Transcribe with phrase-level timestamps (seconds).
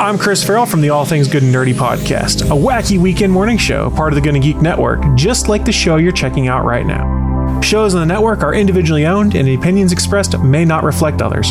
[0.00, 3.58] I'm Chris Farrell from the All Things Good and Nerdy podcast, a wacky weekend morning
[3.58, 6.86] show, part of the Gonna Geek Network, just like the show you're checking out right
[6.86, 7.60] now.
[7.62, 11.50] Shows on the network are individually owned, and the opinions expressed may not reflect others.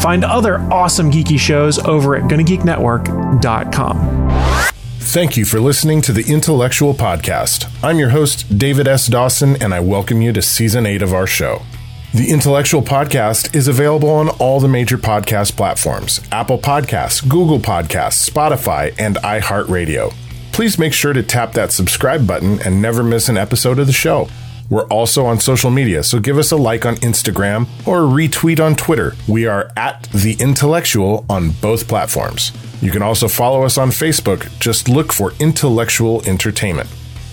[0.00, 4.62] Find other awesome geeky shows over at GonnaGeekNetwork.com.
[5.00, 7.68] Thank you for listening to the Intellectual Podcast.
[7.82, 9.08] I'm your host, David S.
[9.08, 11.62] Dawson, and I welcome you to season eight of our show.
[12.12, 18.28] The Intellectual Podcast is available on all the major podcast platforms Apple Podcasts, Google Podcasts,
[18.28, 20.12] Spotify, and iHeartRadio.
[20.50, 23.92] Please make sure to tap that subscribe button and never miss an episode of the
[23.92, 24.28] show.
[24.68, 28.74] We're also on social media, so give us a like on Instagram or retweet on
[28.74, 29.14] Twitter.
[29.28, 32.50] We are at The Intellectual on both platforms.
[32.82, 34.50] You can also follow us on Facebook.
[34.58, 36.88] Just look for Intellectual Entertainment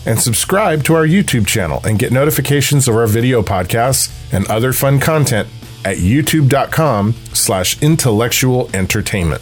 [0.08, 4.74] and subscribe to our YouTube channel and get notifications of our video podcasts and other
[4.74, 5.48] fun content
[5.86, 9.42] at youtube.com slash intellectual entertainment.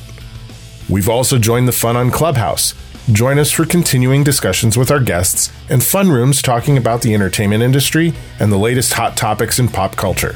[0.90, 2.74] We've also joined the fun on Clubhouse.
[3.12, 7.62] Join us for continuing discussions with our guests and fun rooms talking about the entertainment
[7.62, 10.36] industry and the latest hot topics in pop culture.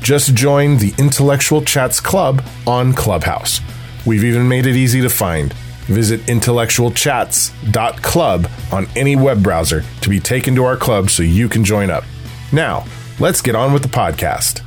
[0.00, 3.60] Just join the Intellectual Chats Club on Clubhouse.
[4.06, 5.54] We've even made it easy to find.
[5.86, 11.64] Visit intellectualchats.club on any web browser to be taken to our club so you can
[11.64, 12.04] join up.
[12.52, 12.84] Now,
[13.20, 14.62] let's get on with the podcast.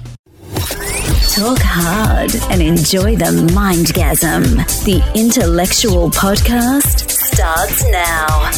[1.35, 4.57] Talk hard and enjoy the mindgasm.
[4.83, 8.49] The Intellectual Podcast starts now.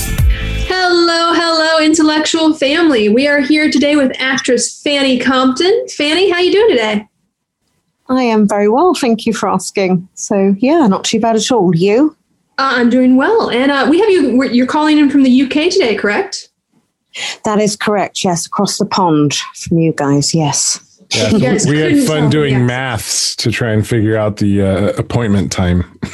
[0.67, 3.09] Hello, hello, intellectual family.
[3.09, 5.85] We are here today with actress Fanni Compton.
[5.87, 7.07] Fanni, how you doing today?
[8.07, 10.07] I am very well, thank you for asking.
[10.13, 11.75] So yeah, not too bad at all.
[11.75, 12.15] You?
[12.61, 14.43] Uh, I'm doing well, and uh, we have you.
[14.43, 16.49] You're calling in from the UK today, correct?
[17.43, 18.23] That is correct.
[18.23, 20.35] Yes, across the pond from you guys.
[20.35, 20.79] Yes.
[21.11, 22.61] Yeah, Yes, we had fun doing yes.
[22.61, 25.99] maths to try and figure out the uh, appointment time.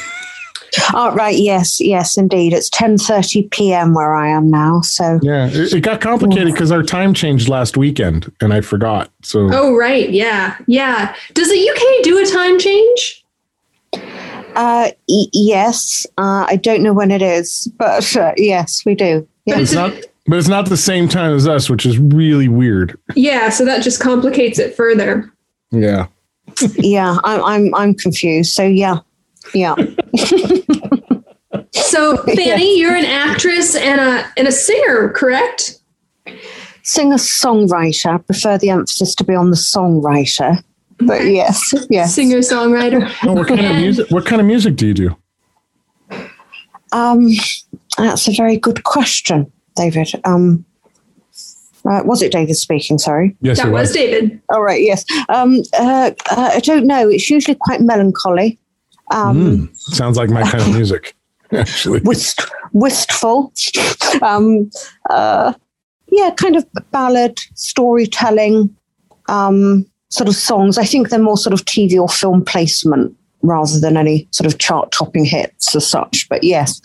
[0.94, 1.36] Oh, right.
[1.36, 1.80] Yes.
[1.80, 2.52] Yes, indeed.
[2.52, 3.94] It's ten thirty p.m.
[3.94, 4.82] where I am now.
[4.82, 9.10] So Yeah, it, it got complicated because our time changed last weekend, and I forgot.
[9.22, 10.10] So Oh, right.
[10.10, 11.14] Yeah, yeah.
[11.32, 13.17] Does the UK do a time change?
[14.58, 19.26] Uh, y- yes, uh, I don't know when it is, but uh, yes, we do.
[19.46, 19.92] But it's it's not,
[20.26, 22.98] but it's not the same time as us, which is really weird.
[23.14, 25.32] Yeah, so that just complicates it further.
[25.70, 26.08] Yeah,
[26.74, 28.52] yeah, I'm I'm I'm confused.
[28.52, 28.98] So yeah,
[29.54, 29.74] yeah.
[31.72, 35.78] So, Fanni, you're an actress and a and a singer, correct?
[36.82, 38.14] Singer songwriter.
[38.14, 40.62] I prefer the emphasis to be on the songwriter.
[41.00, 42.14] But yes, yes.
[42.14, 43.08] Singer songwriter.
[43.24, 44.10] oh, what kind of music?
[44.10, 45.16] What kind of music do you do?
[46.92, 47.28] Um,
[47.96, 50.08] that's a very good question, David.
[50.24, 50.64] Um,
[51.88, 52.98] uh, was it David speaking?
[52.98, 53.36] Sorry.
[53.40, 54.40] Yes, That it was David.
[54.52, 54.82] All right.
[54.82, 55.04] Yes.
[55.28, 57.08] Um, uh, uh, I don't know.
[57.08, 58.58] It's usually quite melancholy,
[59.10, 59.36] um,
[59.68, 61.14] Mm, sounds like my kind of music,
[61.52, 62.00] actually.
[62.00, 63.52] wist- wistful.
[64.22, 64.70] um,
[65.10, 65.52] uh,
[66.10, 68.74] yeah, kind of ballad, storytelling,
[69.28, 70.78] um, sort of songs.
[70.78, 74.58] I think they're more sort of TV or film placement rather than any sort of
[74.58, 76.28] chart-topping hits as such.
[76.28, 76.80] But yes,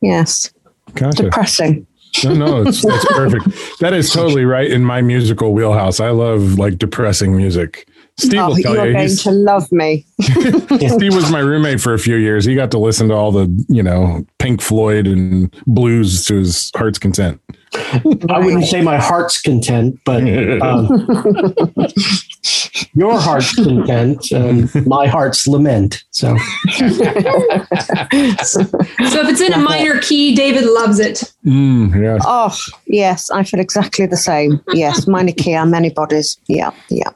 [0.00, 0.50] yes,
[0.94, 1.24] Gotcha.
[1.24, 1.86] depressing.
[2.24, 3.46] No, no, it's, that's perfect.
[3.80, 6.00] That is totally right in my musical wheelhouse.
[6.00, 7.86] I love like depressing music.
[8.18, 8.92] Steve Oh, will you're you.
[8.92, 10.04] going to love me.
[10.20, 12.44] Steve was my roommate for a few years.
[12.44, 16.70] He got to listen to all the, you know, Pink Floyd and blues to his
[16.74, 17.40] heart's content.
[17.72, 20.22] I wouldn't say my heart's content, but
[20.60, 20.88] um,
[23.00, 26.04] your heart's content, and my heart's lament.
[26.10, 26.36] So
[28.44, 31.32] So if it's in a minor key, David loves it.
[31.46, 32.18] Mm, yeah.
[32.24, 32.54] Oh,
[32.86, 34.60] yes, I feel exactly the same.
[34.74, 36.38] Yes, minor key, I'm many bodies.
[36.46, 37.10] Yeah, yeah.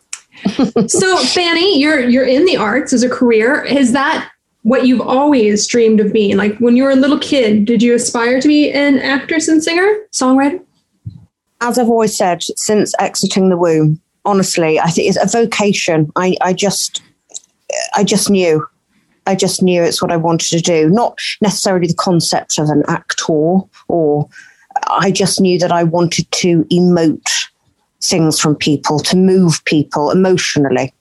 [0.88, 3.62] So Fanni, you're you're in the arts as a career.
[3.64, 4.30] Is that
[4.62, 6.38] what you've always dreamed of being?
[6.38, 9.62] Like when you were a little kid, did you aspire to be an actress and
[9.62, 10.60] singer, songwriter?
[11.60, 16.10] As I've always said, since exiting the womb, honestly, I think it's a vocation.
[16.16, 17.02] I, I just,
[17.94, 18.66] I just knew.
[19.26, 20.90] I just knew it's what I wanted to do.
[20.90, 24.28] Not necessarily the concept of an actor, or
[24.86, 27.48] I just knew that I wanted to emote
[28.02, 30.92] things from people, to move people emotionally,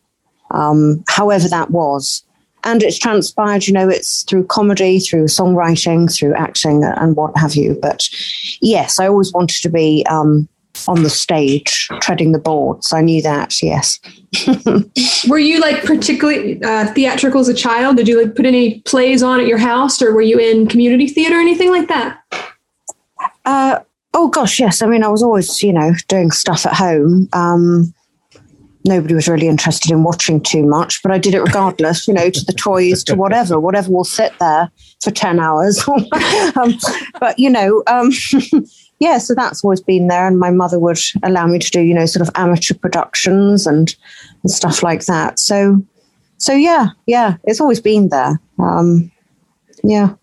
[0.52, 2.24] um, however that was.
[2.64, 7.56] And it's transpired, you know, it's through comedy, through songwriting, through acting, and what have
[7.56, 7.78] you.
[7.82, 8.08] But
[8.62, 10.48] yes, I always wanted to be um,
[10.88, 12.94] on the stage, treading the boards.
[12.94, 14.00] I knew that, yes.
[15.28, 17.98] Were you like particularly uh, theatrical as a child?
[17.98, 21.08] Did you like put any plays on at your house, or were you in community
[21.08, 22.20] theater or anything like that?
[23.46, 23.80] Uh,
[24.14, 24.82] oh gosh, yes.
[24.82, 27.30] I mean, I was always, you know, doing stuff at home.
[27.34, 27.94] Um,
[28.86, 32.30] nobody was really interested in watching too much, but I did it regardless, you know,
[32.30, 34.70] to the toys, to whatever, whatever will sit there
[35.02, 35.88] for 10 hours.
[35.88, 36.78] um,
[37.20, 38.12] but, you know, um,
[39.00, 40.28] yeah, so that's always been there.
[40.28, 43.94] And my mother would allow me to do, you know, sort of amateur productions and,
[44.44, 45.40] and stuff like that.
[45.40, 45.84] So,
[46.38, 48.40] so yeah, yeah, it's always been there.
[48.60, 49.12] Um,
[49.84, 50.14] yeah.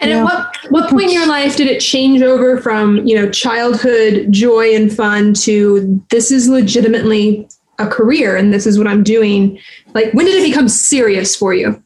[0.00, 0.18] And Yeah.
[0.18, 4.28] at what what point in your life did it change over from you know childhood
[4.30, 7.46] joy and fun to this is legitimately
[7.78, 9.58] a career and this is what I'm doing?
[9.92, 11.82] Like when did it become serious for you?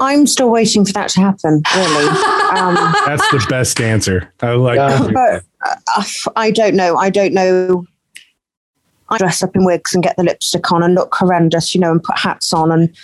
[0.00, 2.08] I'm still waiting for that to happen, really.
[2.58, 2.74] Um,
[3.06, 4.32] That's the best answer.
[4.40, 5.10] I like Yeah.
[5.12, 5.44] but
[5.96, 6.04] uh,
[6.36, 6.96] I don't know.
[6.96, 7.84] I don't know.
[9.10, 11.90] I dress up in wigs and get the lipstick on and look horrendous, you know,
[11.90, 12.94] and put hats on and,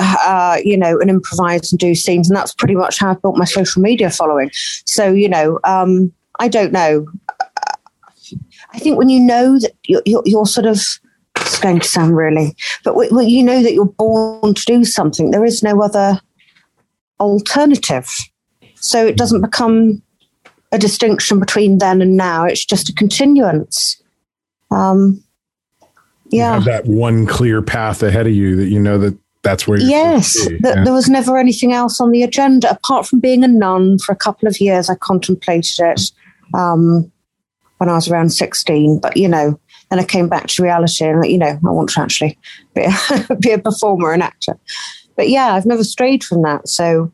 [0.00, 2.28] uh, you know, and improvise and do scenes.
[2.28, 4.50] And that's pretty much how I've built my social media following.
[4.84, 7.06] So, you know, um, I don't know.
[8.74, 10.80] I think when you know that you're, you're, you're sort of,
[11.52, 12.96] it's going to sound really, but
[13.28, 16.18] you know that you're born to do something, there is no other
[17.20, 18.08] alternative.
[18.76, 20.02] So it doesn't become
[20.72, 22.44] a distinction between then and now.
[22.44, 24.02] It's just a continuance.
[24.70, 25.22] Um,
[26.30, 26.58] yeah.
[26.60, 30.32] that one clear path ahead of you that you know that that's where you're Yes,
[30.32, 30.62] supposed to be.
[30.62, 30.84] th- Yeah.
[30.84, 34.16] there was never anything else on the agenda apart from being a nun for a
[34.16, 34.88] couple of years.
[34.88, 36.10] I contemplated it
[36.54, 37.12] um,
[37.76, 39.58] when I was around 16, but you know,
[39.92, 42.38] then I came back to reality and, you know, I want to actually
[42.74, 44.58] be a, be a performer and actor.
[45.16, 46.66] But yeah, I've never strayed from that.
[46.66, 47.12] So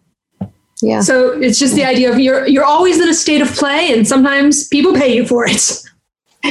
[0.81, 1.01] yeah.
[1.01, 4.07] So it's just the idea of you're you're always in a state of play and
[4.07, 5.83] sometimes people pay you for it.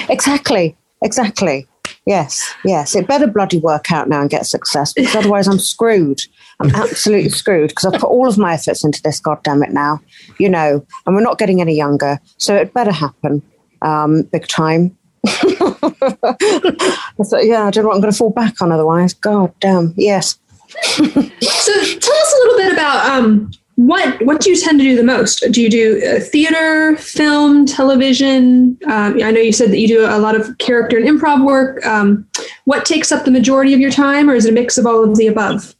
[0.09, 0.75] Exactly.
[1.01, 1.65] Exactly.
[2.05, 2.53] Yes.
[2.65, 2.93] Yes.
[2.93, 6.19] It better bloody work out now and get success because otherwise I'm screwed.
[6.59, 9.21] I'm absolutely screwed because I've put all of my efforts into this.
[9.21, 10.01] God damn it now,
[10.39, 12.19] you know, and we're not getting any younger.
[12.35, 13.41] So it better happen
[13.81, 14.96] um, big time.
[15.27, 19.13] I thought, yeah, I don't know what I'm going to fall back on otherwise.
[19.13, 19.93] God damn.
[19.97, 20.39] Yes.
[20.69, 24.95] So tell us a little bit about um, what what do you tend to do
[24.95, 25.43] the most?
[25.51, 28.77] Do you do uh, theater, film, television?
[28.85, 31.85] Um, I know you said that you do a lot of character and improv work.
[31.85, 32.27] Um,
[32.65, 35.03] what takes up the majority of your time, or is it a mix of all
[35.03, 35.75] of the above?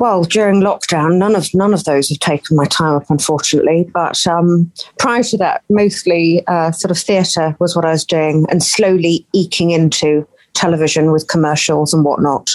[0.00, 3.86] Well, during lockdown, none of none of those have taken my time up, unfortunately.
[3.92, 8.46] But um, prior to that, mostly uh, sort of theatre was what I was doing,
[8.48, 12.48] and slowly eking into television with commercials and whatnot.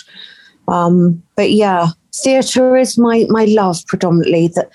[0.68, 4.48] Um, but yeah, theatre is my my love predominantly.
[4.56, 4.72] That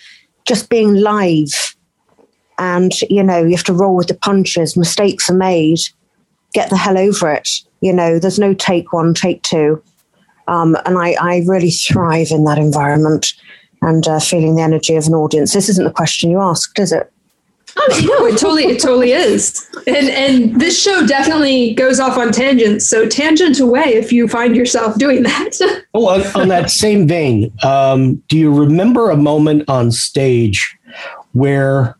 [0.46, 1.74] just being live,
[2.56, 4.76] and you know, you have to roll with the punches.
[4.76, 5.80] Mistakes are made.
[6.54, 7.48] Get the hell over it.
[7.80, 9.82] You know, there's no take one, take two.
[10.50, 13.34] Um, and I, I really thrive in that environment
[13.82, 15.54] and uh, feeling the energy of an audience.
[15.54, 17.10] This isn't the question you asked, is it?
[17.78, 19.64] Oh no, it totally it totally is.
[19.86, 22.84] And and this show definitely goes off on tangents.
[22.84, 25.56] So tangent away if you find yourself doing that.
[25.92, 30.76] Oh, on, on that same vein, um, do you remember a moment on stage
[31.32, 31.96] where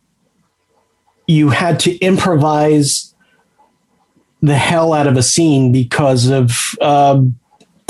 [1.26, 3.12] you had to improvise
[4.43, 7.37] the hell out of a scene because of um,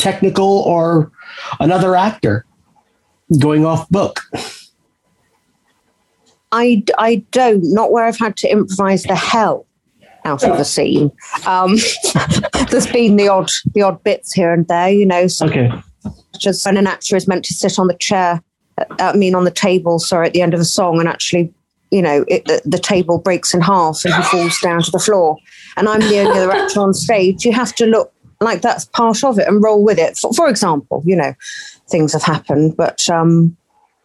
[0.01, 1.13] technical or
[1.61, 2.45] another actor
[3.39, 4.21] going off book?
[6.53, 9.67] I, I don't, not where I've had to improvise the hell
[10.25, 11.13] out of the scene.
[11.47, 11.77] Um,
[12.71, 15.71] there's been the odd, the odd bits here and there, you know, such Okay.
[16.47, 18.43] as when an actor is meant to sit on the chair,
[18.79, 21.55] uh, I mean, on the table, sorry, at the end of a song and actually,
[21.91, 24.99] you know, it, the, the table breaks in half and he falls down to the
[24.99, 25.37] floor.
[25.77, 27.45] And I'm the only other actor on stage.
[27.45, 30.17] You have to look like that's part of it and roll with it.
[30.17, 31.35] For, for example, you know,
[31.89, 33.57] things have happened, but um,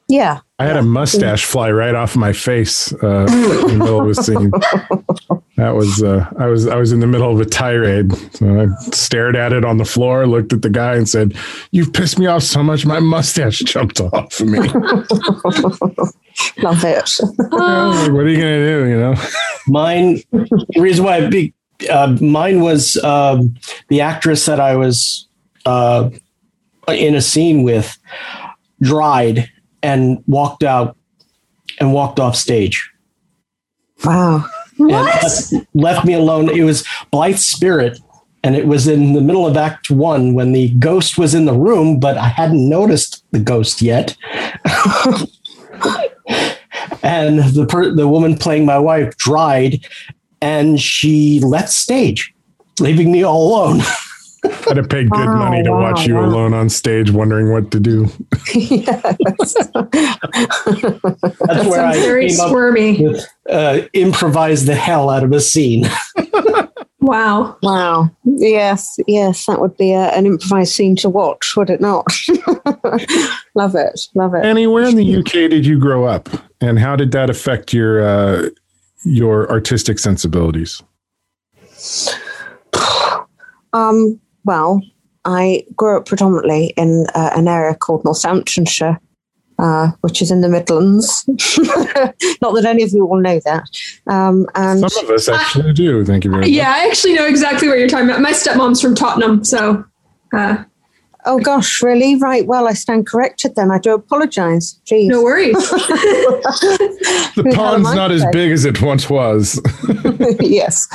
[0.08, 4.08] yeah, I had a mustache fly right off my face uh, in the middle of
[4.08, 4.52] a scene.
[5.58, 8.14] That was uh, I was I was in the middle of a tirade.
[8.36, 11.36] So I stared at it on the floor, looked at the guy, and said,
[11.72, 14.60] "You've pissed me off so much, my mustache jumped off of me."
[16.62, 17.10] love it.
[17.56, 18.86] Like, what are you gonna do?
[18.88, 19.16] You know?
[19.68, 21.54] Mine, the reason why I be,
[21.90, 23.56] uh, mine was um,
[23.90, 25.28] the actress that I was
[25.66, 26.10] uh,
[26.88, 27.98] in a scene with
[28.82, 29.50] dried
[29.82, 30.98] and walked out
[31.80, 32.92] and walked off stage
[34.04, 34.46] wow.
[34.78, 36.50] left, left me alone.
[36.50, 38.00] It was Blithe Spirit.
[38.44, 41.54] And it was in the middle of Act One when the ghost was in the
[41.54, 44.16] room, but I hadn't noticed the ghost yet.
[47.02, 49.84] and the per- the woman playing my wife dried,
[50.42, 52.34] and she left stage,
[52.80, 53.82] leaving me all alone.
[54.68, 56.26] I'd have paid good Wow, money to wow, watch you wow.
[56.26, 58.06] alone on stage, wondering what to do.
[58.54, 59.56] That's
[61.68, 63.02] where I very squirmy.
[63.02, 65.86] with uh, improvise the hell out of a scene.
[67.06, 67.56] Wow.
[67.62, 68.10] Wow.
[68.24, 72.08] Yes, yes, that would be a, an improvised scene to watch, would it not?
[73.54, 74.08] love it.
[74.16, 74.44] Love it.
[74.44, 76.30] Annie, where in the UK did you grow up,
[76.62, 78.50] and how did that affect your uh,
[79.06, 80.84] your artistic sensibilities?
[83.74, 84.82] Um, well,
[85.26, 88.98] I grew up predominantly in uh, an area called Northamptonshire,
[89.60, 91.26] uh, which is in the Midlands.
[92.42, 93.66] Not that any of you will know that.
[94.08, 96.06] Um, and Some of us actually do.
[96.06, 96.52] Thank you very much.
[96.52, 98.22] Yeah, I actually know exactly what you're talking about.
[98.22, 99.84] My stepmom's from Tottenham, so
[100.34, 100.64] uh,
[101.26, 102.16] oh gosh, really?
[102.16, 102.46] Right.
[102.46, 103.72] Well, I stand corrected then.
[103.72, 104.80] I do apologise.
[104.86, 105.08] Jeez.
[105.08, 105.56] no worries.
[107.36, 109.62] The Who had a pond's not as big as it once was.
[110.40, 110.88] yes.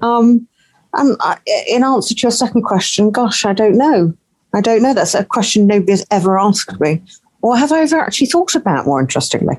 [0.00, 0.48] Um,
[0.94, 1.38] and I,
[1.68, 4.14] in answer to your second question, gosh, I don't know.
[4.54, 4.94] I don't know.
[4.94, 7.02] That's a question nobody's ever asked me,
[7.42, 8.86] or have I ever actually thought about?
[8.86, 9.56] More interestingly,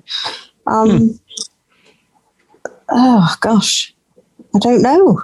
[0.65, 1.19] um,
[2.89, 3.93] oh gosh,
[4.55, 5.21] I don't know.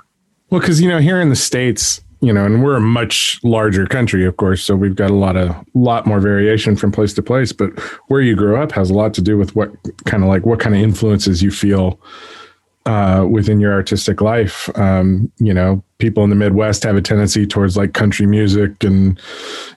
[0.52, 3.86] Well, because you know, here in the states, you know, and we're a much larger
[3.88, 7.24] country, of course, so we've got a lot of lot more variation from place to
[7.24, 7.52] place.
[7.52, 9.72] But where you grow up has a lot to do with what
[10.06, 12.00] kind of like what kind of influences you feel
[12.86, 14.70] uh, within your artistic life.
[14.78, 19.20] Um, you know, people in the Midwest have a tendency towards like country music and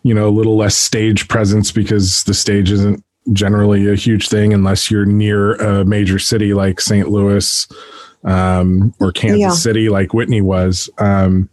[0.02, 4.52] you know a little less stage presence because the stage isn't generally a huge thing
[4.52, 7.08] unless you're near a major city like St.
[7.08, 7.66] Louis
[8.24, 9.50] um, or Kansas Yeah.
[9.50, 10.90] City, like Whitney was.
[10.98, 11.48] Um,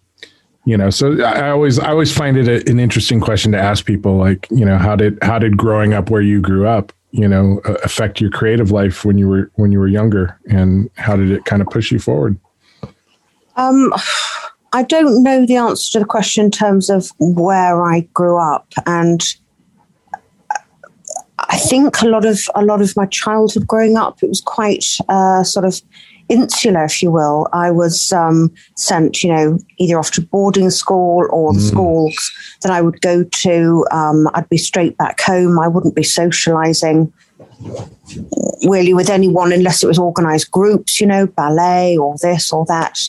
[0.66, 3.86] you know, so I always I always find it a, an interesting question to ask
[3.86, 4.18] people.
[4.18, 7.62] Like, you know, how did how did growing up where you grew up, you know,
[7.66, 11.32] uh, affect your creative life when you were when you were younger, and how did
[11.32, 12.38] it kind of push you forward?
[13.56, 13.92] Um,
[14.74, 18.72] I don't know the answer to the question in terms of where I grew up,
[18.86, 19.22] and
[21.40, 24.86] I think a lot of a lot of my childhood growing up, it was quite
[25.10, 25.82] uh, sort of
[26.32, 27.48] insular, if you will.
[27.54, 32.72] I was um, sent, you know, either off to boarding school or the schools that
[32.72, 33.86] I would go to.
[33.92, 35.60] Um, I'd be straight back home.
[35.60, 37.12] I wouldn't be socializing
[38.68, 43.00] really with anyone unless it was organized groups, you know, ballet or this or that.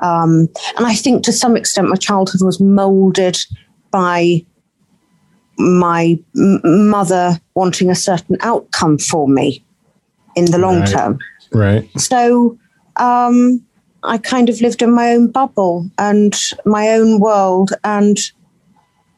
[0.00, 3.38] Um, and I think to some extent my childhood was molded
[3.90, 4.44] by
[5.58, 9.64] my m- mother wanting a certain outcome for me
[10.34, 10.88] in the long Right.
[10.88, 11.18] term.
[11.52, 11.88] Right.
[12.00, 12.58] So
[13.00, 13.64] um,
[14.02, 18.18] I kind of lived in my own bubble and my own world and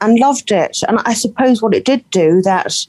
[0.00, 0.78] and loved it.
[0.86, 2.86] And I suppose what it did do that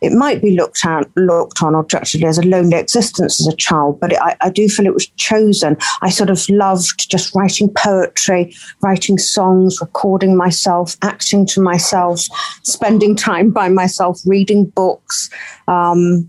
[0.00, 3.98] it might be looked at looked on objectively as a lonely existence as a child,
[4.00, 5.76] but it, I, I do feel it was chosen.
[6.02, 12.20] I sort of loved just writing poetry, writing songs, recording myself, acting to myself,
[12.62, 15.30] spending time by myself, reading books.
[15.68, 16.28] Um,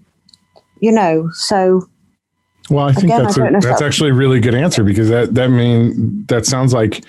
[0.80, 1.90] you know, so
[2.70, 4.40] Well, I think Again, that's I a, don't know if that's that- actually a really
[4.40, 7.04] good answer because that that mean that sounds like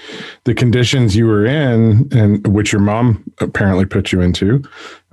[0.44, 4.62] the conditions you were in and which your mom apparently put you into.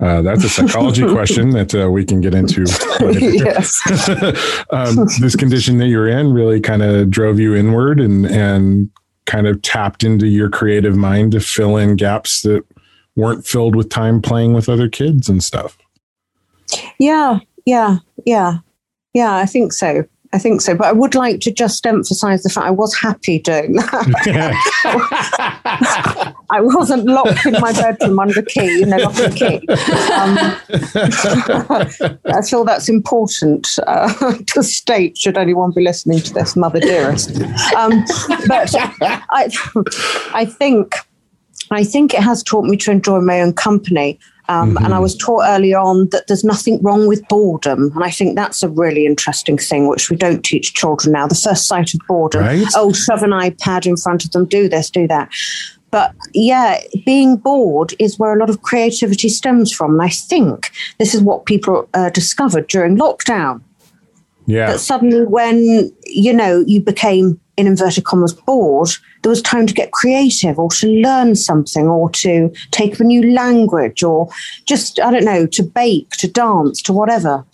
[0.00, 2.66] Uh, that's a psychology question that uh, we can get into.
[3.00, 3.80] yes.
[4.70, 8.90] um, this condition that you're in really kind of drove you inward and and
[9.24, 12.62] kind of tapped into your creative mind to fill in gaps that
[13.16, 15.78] weren't filled with time playing with other kids and stuff.
[16.98, 18.58] Yeah, yeah, yeah,
[19.14, 19.34] yeah.
[19.36, 20.04] I think so.
[20.34, 20.74] I think so.
[20.74, 24.64] But I would like to just emphasize the fact I was happy doing that.
[26.50, 29.64] I wasn't locked in my bedroom under key, you know, lock and key.
[29.68, 30.36] Um,
[32.26, 37.40] I feel that's important uh, to state, should anyone be listening to this, Mother Dearest.
[37.76, 38.04] Um,
[38.48, 39.52] but I,
[40.34, 40.96] I think,
[41.70, 44.18] I think it has taught me to enjoy my own company.
[44.48, 47.92] Um, And I was taught early on that there's nothing wrong with boredom.
[47.94, 51.26] And I think that's a really interesting thing, which we don't teach children now.
[51.26, 52.42] The first sight of boredom.
[52.42, 52.66] Right.
[52.76, 55.30] Oh, shove an iPad in front of them, do this, do that.
[55.90, 59.92] But yeah, being bored is where a lot of creativity stems from.
[59.92, 63.60] And I think this is what people uh, discovered during lockdown
[64.46, 64.72] Yeah.
[64.72, 68.90] that suddenly when you know you became in inverted commas bored
[69.22, 73.04] there was time to get creative or to learn something or to take up a
[73.04, 74.28] new language or
[74.66, 77.44] just i don't know to bake to dance to whatever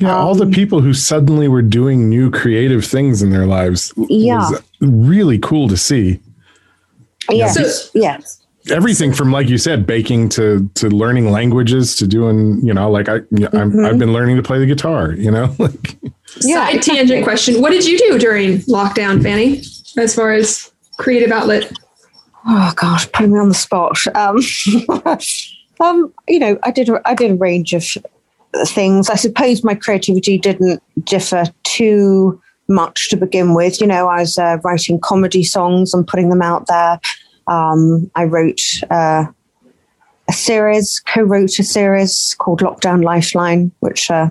[0.00, 3.92] Yeah, all the um, people who suddenly were doing new creative things in their lives
[4.08, 4.50] Yeah.
[4.50, 6.20] was really cool to see.
[7.30, 8.36] yes So- yes
[8.70, 13.08] Everything from like you said, baking to to learning languages to doing, you know, like
[13.08, 13.22] I I'm,
[13.72, 13.86] mm-hmm.
[13.86, 15.98] I've been learning to play the guitar, you know, like
[16.40, 17.60] Yeah, Side tangent question.
[17.60, 19.66] What did you do during lockdown, Fanni,
[19.98, 21.72] as far as creative outlet?
[22.46, 24.38] oh gosh putting me on the spot um,
[25.86, 27.84] um you know i did a- i did a range of
[28.64, 33.80] things i suppose my creativity didn't differ too much to begin with.
[33.80, 37.00] You know, I was uh, writing comedy songs and putting them out there.
[37.46, 38.60] Um, I wrote
[38.90, 39.26] uh,
[40.28, 44.30] a series, co-wrote a series called Lockdown Lifeline, which uh,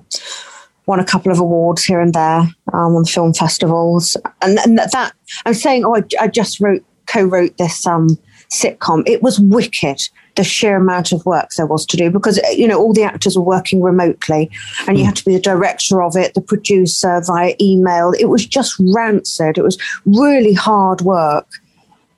[0.90, 2.42] won a couple of awards here and there
[2.74, 4.18] um, on film festivals.
[4.42, 5.14] And, and that
[5.46, 8.18] I'm saying, oh, I, I just wrote, co-wrote this um,
[8.52, 9.04] sitcom.
[9.06, 10.02] It was wicked.
[10.36, 13.38] The sheer amount of work there was to do because you know all the actors
[13.38, 14.50] were working remotely,
[14.88, 18.14] and you had to be the director of it, the producer via email.
[18.18, 19.58] It was just rancid.
[19.58, 21.48] It was really hard work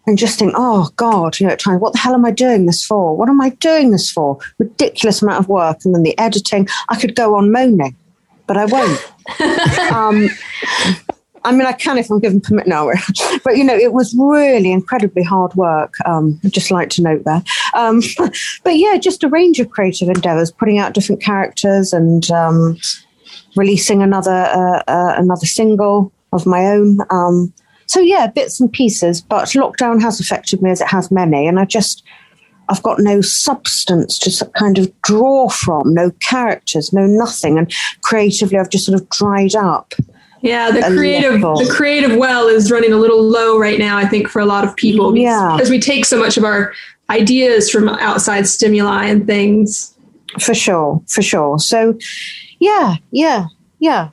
[0.05, 2.67] and just think, oh God, you know, at times, what the hell am I doing
[2.67, 3.15] this for?
[3.17, 4.37] What am I doing this for?
[4.59, 5.79] Ridiculous amount of work.
[5.83, 7.95] And then the editing, I could go on moaning,
[8.51, 9.91] but I won't.
[9.93, 10.29] um,
[11.45, 12.99] I mean, I can if I'm given permission.
[13.45, 15.93] But you know, it was really incredibly hard work.
[16.05, 17.47] Um, I'd just like to note that.
[17.73, 18.01] Um,
[18.65, 22.77] but yeah, just a range of creative endeavors, putting out different characters and um,
[23.55, 26.99] releasing another uh, uh, another single of my own.
[27.09, 27.53] Um,
[27.85, 29.21] so yeah, bits and pieces.
[29.21, 32.03] But lockdown has affected me as it has many, and I just
[32.69, 38.57] I've got no substance to kind of draw from, no characters, no nothing, and creatively
[38.57, 39.93] I've just sort of dried up.
[40.41, 43.97] Yeah, the creative the creative well is running a little low right now.
[43.97, 45.55] I think for a lot of people, Yeah.
[45.55, 46.73] because we take so much of our
[47.11, 49.93] ideas from outside stimuli and things.
[50.39, 51.59] For sure, for sure.
[51.59, 51.97] So,
[52.59, 53.47] yeah, yeah,
[53.79, 54.09] yeah.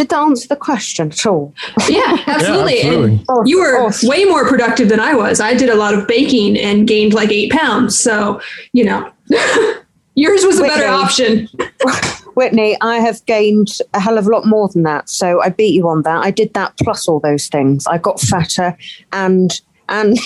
[0.00, 1.52] Did that answer the question at all?
[1.86, 2.80] Yeah, absolutely.
[2.80, 3.24] absolutely.
[3.28, 4.08] And you were Awesome.
[4.08, 5.40] way more productive than I was.
[5.40, 7.98] I did a lot of baking and gained like eight pounds.
[7.98, 8.40] So
[8.72, 9.12] you know,
[10.14, 11.50] yours was a better option.
[12.34, 15.10] Whitney, I have gained a hell of a lot more than that.
[15.10, 16.24] So I beat you on that.
[16.24, 17.86] I did that plus all those things.
[17.86, 18.78] I got fatter
[19.12, 20.16] and and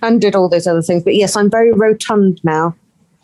[0.00, 1.04] and did all those other things.
[1.04, 2.74] But yes, I'm very rotund now.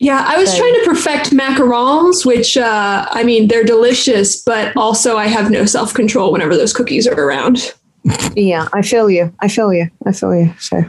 [0.02, 4.74] Yeah, I was So- trying to perfect macarons, which uh, I mean they're delicious, but
[4.76, 7.74] also I have no self control whenever those cookies are around.
[8.34, 9.30] Yeah, I feel you.
[9.40, 9.90] I feel you.
[10.06, 10.54] I feel you.
[10.58, 10.82] So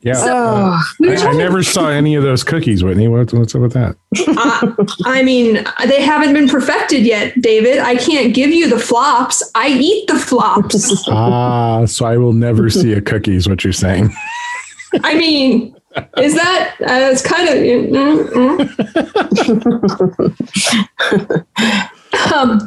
[0.00, 0.80] Yeah.
[0.98, 3.06] We were I, I never saw any of those cookies, Whitney.
[3.08, 3.96] What, what's up with that?
[4.28, 7.80] uh, I mean, they haven't been perfected yet, David.
[7.80, 9.42] I can't give you the flops.
[9.54, 11.06] I eat the flops.
[11.08, 14.10] Ah, so I will never see a cookie, is what you're saying.
[15.02, 15.75] I mean,
[16.18, 17.54] is that uh, it's kind of.
[17.56, 18.66] mm, mm.
[22.32, 22.58] um,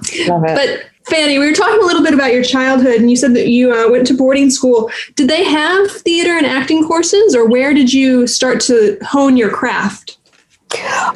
[0.55, 3.47] but Fanni, we were talking a little bit about your childhood, and you said that
[3.47, 4.91] you uh, went to boarding school.
[5.15, 9.49] Did they have theater and acting courses, or where did you start to hone your
[9.49, 10.17] craft?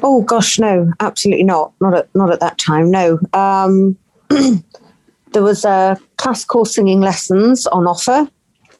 [0.01, 1.73] Oh gosh, no, absolutely not.
[1.79, 2.89] Not at not at that time.
[2.89, 3.19] No.
[3.33, 3.97] Um,
[4.29, 8.27] there was uh, classical singing lessons on offer,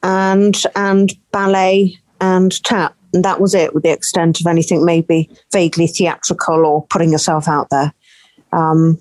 [0.02, 3.74] and and ballet and tap, and that was it.
[3.74, 7.92] With the extent of anything maybe vaguely theatrical or putting yourself out there.
[8.52, 9.00] Um,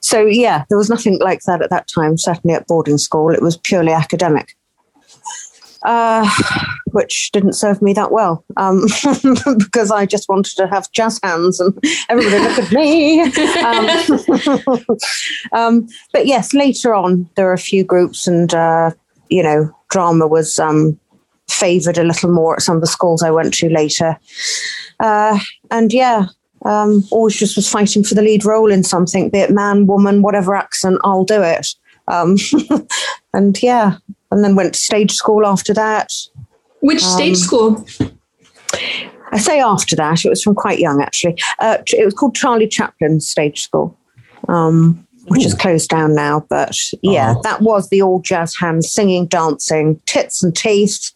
[0.00, 2.18] so yeah, there was nothing like that at that time.
[2.18, 4.56] Certainly at boarding school, it was purely academic.
[5.84, 6.28] Uh,
[6.92, 8.82] which didn't serve me that well um,
[9.58, 11.76] because I just wanted to have jazz hands and
[12.08, 13.32] everybody look at me.
[13.62, 14.88] Um,
[15.52, 18.90] um, but yes, later on, there were a few groups, and uh,
[19.30, 20.98] you know, drama was um,
[21.62, 24.18] favoured a little more at some of the schools I went to later.
[24.98, 25.38] Uh,
[25.70, 26.26] and yeah,
[26.64, 30.22] um, always just was fighting for the lead role in something, be it man, woman,
[30.22, 31.68] whatever accent, I'll do it.
[32.08, 32.36] Um,
[33.32, 33.98] and yeah,
[34.32, 36.12] and then went to stage school after that.
[36.80, 37.86] Which stage school?
[39.30, 41.40] I say after that, it was from quite young actually.
[41.60, 43.96] Uh, it was called Charlie Chaplin Stage School,
[44.48, 46.46] um, which is closed down now.
[46.48, 51.12] But yeah, that was the all jazz hands, singing, dancing, tits and teeth.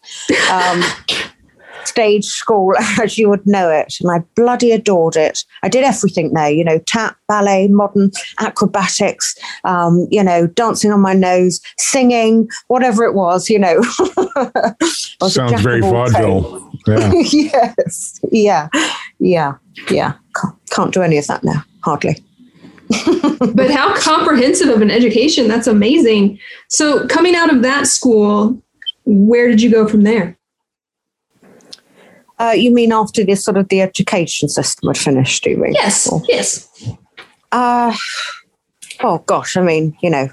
[0.51, 0.83] Um,
[1.85, 6.33] stage school as you would know it and i bloody adored it i did everything
[6.33, 12.45] there you know tap ballet modern acrobatics um, you know dancing on my nose singing
[12.67, 13.81] whatever it was you know
[15.21, 16.13] was Sounds very of all trades.
[16.13, 16.71] vaudeville.
[16.87, 17.11] Yeah.
[17.31, 18.19] yes.
[18.31, 18.69] Yeah.
[19.19, 19.55] Yeah.
[19.89, 20.13] Yeah.
[20.35, 21.63] Can't, can't do any of that now.
[21.83, 22.23] Hardly.
[23.53, 28.61] But how comprehensive of an education that's amazing so coming out of that school
[29.05, 30.37] where did you go from there
[32.39, 35.73] Uh, you mean after this sort of the education system had finished, do you mean?
[35.73, 36.69] yes Or- yes
[37.51, 37.95] Uh,
[39.01, 39.57] oh, gosh.
[39.57, 40.27] I mean, you know,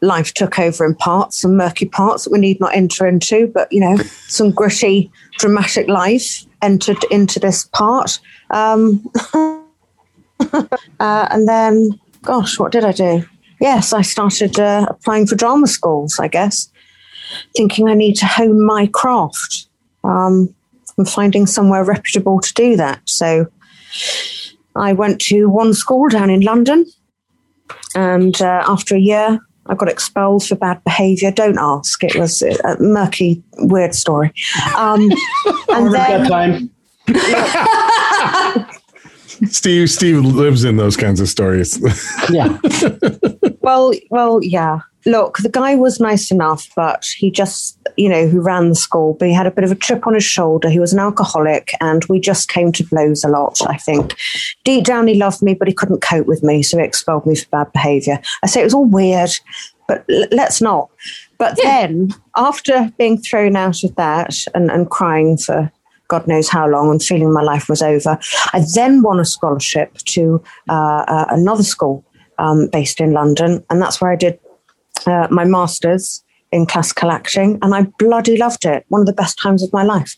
[0.00, 3.70] life took over in parts, some murky parts that we need not enter into, but,
[3.70, 3.96] you know,
[4.26, 8.18] some gritty, dramatic life entered into this part.
[8.50, 9.08] Um,
[11.00, 11.90] uh, and then,
[12.22, 13.24] gosh, what did I do?
[13.60, 16.70] Yes, I started uh, applying for drama schools, I guess,
[17.56, 19.66] thinking I need to hone my craft
[20.04, 20.54] um,
[20.96, 23.00] and finding somewhere reputable to do that.
[23.04, 23.46] So
[24.76, 26.86] I went to one school down in London,
[27.94, 31.30] and uh, after a year, I got expelled for bad behaviour.
[31.30, 32.02] Don't ask.
[32.02, 34.32] It was a murky, weird story.
[34.76, 35.02] Um,
[35.68, 36.70] and That then,
[37.08, 38.68] time.
[39.46, 41.80] Steve Steve lives in those kinds of stories.
[42.30, 42.58] Yeah.
[43.60, 44.80] well, well, yeah.
[45.06, 49.16] Look, the guy was nice enough, but he just, you know, who ran the school,
[49.18, 50.68] but he had a bit of a chip on his shoulder.
[50.68, 53.58] He was an alcoholic, and we just came to blows a lot.
[53.66, 54.16] I think
[54.64, 57.36] deep down he loved me, but he couldn't cope with me, so he expelled me
[57.36, 58.20] for bad behaviour.
[58.42, 59.30] I say it was all weird,
[59.86, 60.90] but l- let's not.
[61.38, 65.70] But then, after being thrown out of that and, and crying for
[66.08, 68.18] God knows how long and feeling my life was over,
[68.52, 72.04] I then won a scholarship to uh, uh, another school
[72.38, 74.38] um, based in London, and that's where I did
[75.06, 78.84] uh, my master's in classical acting, and I bloody loved it.
[78.88, 80.16] One of the best times of my life.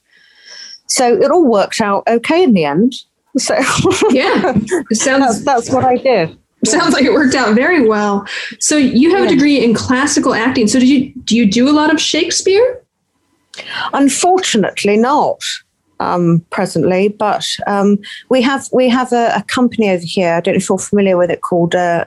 [0.87, 2.95] So it all worked out okay in the end.
[3.39, 3.55] So
[4.11, 6.37] Yeah, it that's, sounds that's what I did.
[6.65, 8.27] sounds like it worked out very well.
[8.59, 10.67] So you have a degree in classical acting.
[10.67, 12.83] So did you do you do a lot of Shakespeare?
[13.93, 15.43] Unfortunately, not
[16.01, 17.99] um, presently, but um,
[18.31, 20.35] we have we have a, a company over here.
[20.35, 22.07] I don't know if you're familiar with it called uh,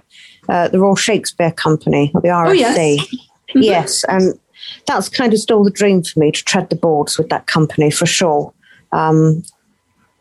[0.50, 2.98] uh, the Royal Shakespeare Company or the RSC.
[2.98, 3.16] yes.
[3.56, 4.38] yes, and
[4.88, 7.92] that's kind of still the dream for me to tread the boards with that company
[7.92, 8.52] for sure.
[8.92, 9.44] Um,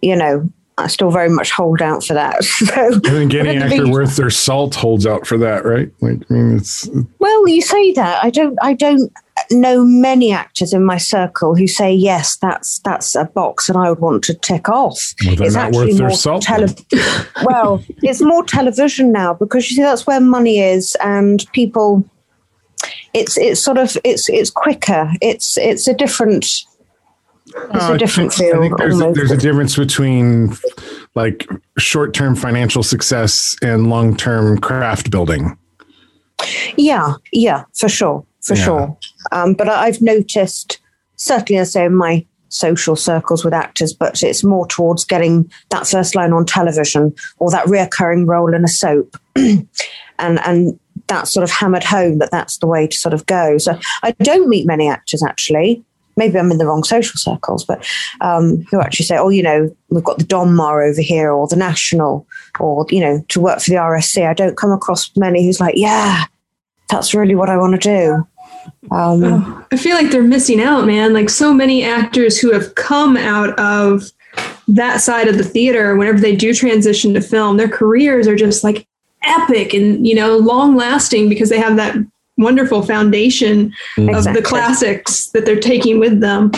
[0.03, 2.45] you know, I still very much hold out for that.
[2.45, 5.91] So, I think any actor worth their salt holds out for that, right?
[6.01, 8.23] Like, I mean, it's Well, you say that.
[8.23, 8.59] I don't.
[8.63, 9.13] I don't
[9.53, 12.37] know many actors in my circle who say yes.
[12.37, 15.15] That's that's a box that I would want to tick off.
[15.27, 16.75] Well, not worth their salt, Tele-
[17.45, 22.05] well, it's more television now because you see that's where money is, and people.
[23.15, 25.11] It's it's sort of it's it's quicker.
[25.21, 26.45] It's it's a different.
[26.45, 26.67] It's
[27.85, 28.61] Uh, a different I field.
[28.63, 30.57] think there's a, there's a difference between
[31.15, 35.59] like short term financial success and long term craft building.
[36.77, 38.65] Yeah, yeah, for sure, for Yeah.
[38.65, 38.97] sure.
[39.31, 40.79] Um, but I've noticed,
[41.17, 45.87] certainly, I say in my social circles with actors, but it's more towards getting that
[45.87, 49.69] first line on television or that reoccurring role in a soap, and
[50.19, 53.59] and that sort of hammered home that that's the way to sort of go.
[53.59, 55.83] So I don't meet many actors actually.
[56.17, 57.87] Maybe I'm in the wrong social circles, but
[58.21, 61.57] um, who actually say, "Oh, you know, we've got the Donmar over here, or the
[61.57, 62.27] National,
[62.61, 65.75] or you know, to work for the RSC." I don't come across many who's like,
[65.75, 66.27] "Yeah,
[66.91, 68.29] that's really what I want to do."
[68.91, 71.13] Um, I feel like they're missing out, man.
[71.13, 74.11] Like so many actors who have come out of
[74.69, 78.65] that side of the theater, whenever they do transition to film, their careers are just
[78.65, 78.87] like
[79.25, 81.97] epic and you know long lasting because they have that
[82.39, 86.51] wonderful foundation of the classics that they're taking with them.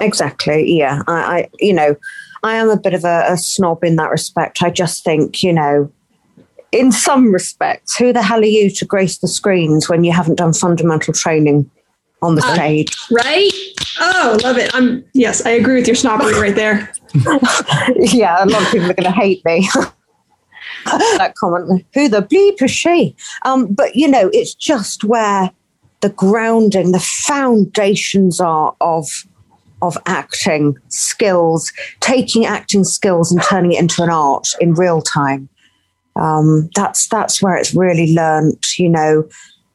[0.00, 0.78] Exactly.
[0.78, 1.02] Yeah.
[1.06, 1.96] I, I you know,
[2.42, 4.62] I am a bit of a, a snob in that respect.
[4.62, 5.92] I just think, you know,
[6.72, 10.36] in some respects, who the hell are you to grace the screens when you haven't
[10.36, 11.70] done fundamental training
[12.22, 12.96] on the stage?
[13.10, 13.50] Right?
[13.98, 14.70] Oh, love it.
[14.74, 16.92] I'm yes, I agree with your snobbery right there.
[17.96, 19.68] yeah, a lot of people are going to hate me.
[20.84, 21.84] that comment.
[21.94, 23.16] Who the bleep is she?
[23.44, 25.50] Um, but you know, it's just where
[26.00, 29.06] the grounding, the foundations are of
[29.82, 35.48] of acting skills, taking acting skills and turning it into an art in real time.
[36.16, 38.78] Um, that's that's where it's really learnt.
[38.78, 39.28] You know,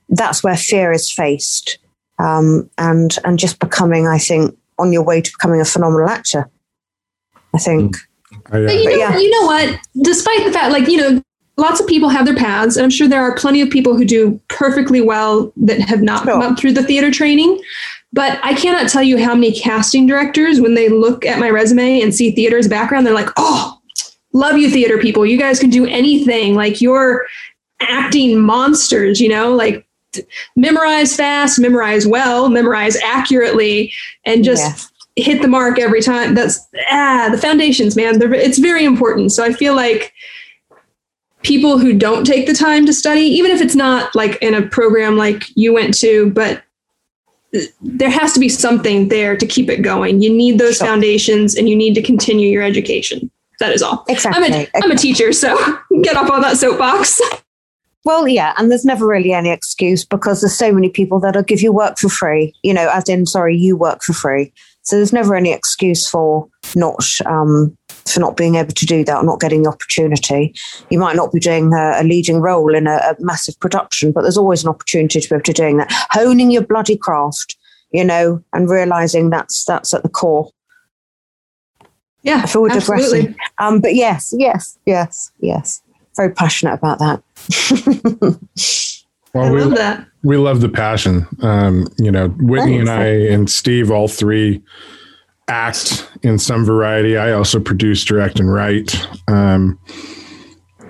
[0.09, 1.77] that's where fear is faced,
[2.19, 6.49] um, and and just becoming, I think, on your way to becoming a phenomenal actor.
[7.53, 7.95] I think.
[8.51, 9.17] I, uh, But you know, yeah.
[9.17, 9.79] you know what?
[10.01, 11.21] Despite the fact, like you know,
[11.57, 14.05] lots of people have their paths, and I'm sure there are plenty of people who
[14.05, 16.33] do perfectly well that have not Sure.
[16.33, 17.61] come up through the theater training.
[18.13, 22.01] But I cannot tell you how many casting directors, when they look at my resume
[22.01, 23.74] and see theater as background, they're like, "Oh,
[24.35, 25.25] love you, theater people.
[25.25, 26.53] You guys can do anything.
[26.53, 27.25] Like you're
[27.79, 29.19] acting monsters.
[29.19, 29.81] You know, like."
[30.55, 33.91] Memorize fast, memorize well, memorize accurately,
[34.23, 36.35] and just hit the mark every time.
[36.35, 36.57] That's
[36.89, 38.17] ah the foundations, man.
[38.17, 39.33] They're, it's very important.
[39.33, 40.13] So I feel like
[41.43, 44.61] people who don't take the time to study, even if it's not like in a
[44.61, 46.63] program like you went to, but
[47.81, 50.21] there has to be something there to keep it going.
[50.21, 50.87] You need those Sure.
[50.87, 53.29] foundations, and you need to continue your education.
[53.59, 54.03] That is all.
[54.07, 54.43] Exactly.
[54.43, 55.55] I'm a, I'm a teacher, so
[56.03, 57.21] get up on that soapbox.
[58.05, 61.61] Well, yeah, and there's never really any excuse because there's so many people that'll give
[61.61, 62.53] you work for free.
[62.61, 64.53] You know, as in, sorry, you work for free.
[64.83, 69.17] So there's never any excuse for not um, for not being able to do that
[69.17, 70.53] or not getting the opportunity.
[70.91, 74.21] You might not be doing a, a leading role in a, a massive production, but
[74.21, 75.91] there's always an opportunity to be able to doing that.
[76.11, 77.57] Honing your bloody craft,
[77.91, 80.51] you know, and realizing that's that's at the core.
[82.25, 83.21] Yeah, I feel we're absolutely.
[83.21, 83.39] digressing.
[83.59, 85.81] Um, but yes, yes, yes, yes.
[86.15, 87.23] Very passionate about that.
[89.35, 90.07] I we, love that.
[90.23, 91.27] we love the passion.
[91.41, 94.63] Um, you know, Whitney and I and Steve, all three
[95.47, 97.17] act in some variety.
[97.17, 98.95] I also produce, direct, and write.
[99.27, 99.77] Um,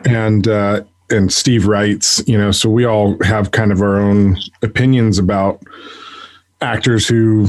[0.05, 2.23] and uh, and Steve writes.
[2.27, 5.61] You know, so we all have kind of our own opinions about
[6.61, 7.47] actors who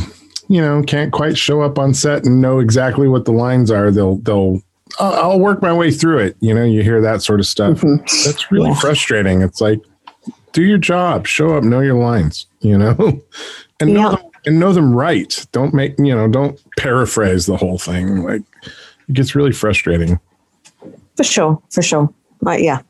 [0.48, 3.90] you know can't quite show up on set and know exactly what the lines are.
[3.90, 4.62] They'll they'll
[4.98, 6.36] I'll, I'll work my way through it.
[6.40, 7.80] You know, you hear that sort of stuff.
[8.24, 9.42] That's really frustrating.
[9.42, 9.80] It's like
[10.52, 12.46] do your job, show up, know your lines.
[12.60, 13.20] You know,
[13.80, 15.46] and know them, and know them right.
[15.52, 18.22] Don't make you know don't paraphrase the whole thing.
[18.22, 18.42] Like
[19.08, 20.20] it gets really frustrating.
[21.16, 22.12] For sure, for sure.
[22.42, 22.80] Right, yeah,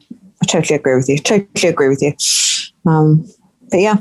[0.42, 1.18] I totally agree with you.
[1.18, 2.12] Totally agree with you.
[2.90, 3.26] Um,
[3.70, 3.96] but yeah,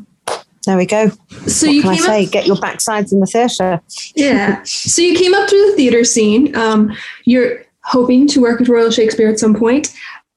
[0.65, 1.09] there we go.
[1.47, 2.25] So What you can I say?
[2.25, 3.81] up, Get your backsides in the theatre.
[4.15, 4.61] yeah.
[4.63, 6.55] So you came up through the theater scene.
[6.55, 9.93] Um, you're hoping to work with Royal Shakespeare at some point.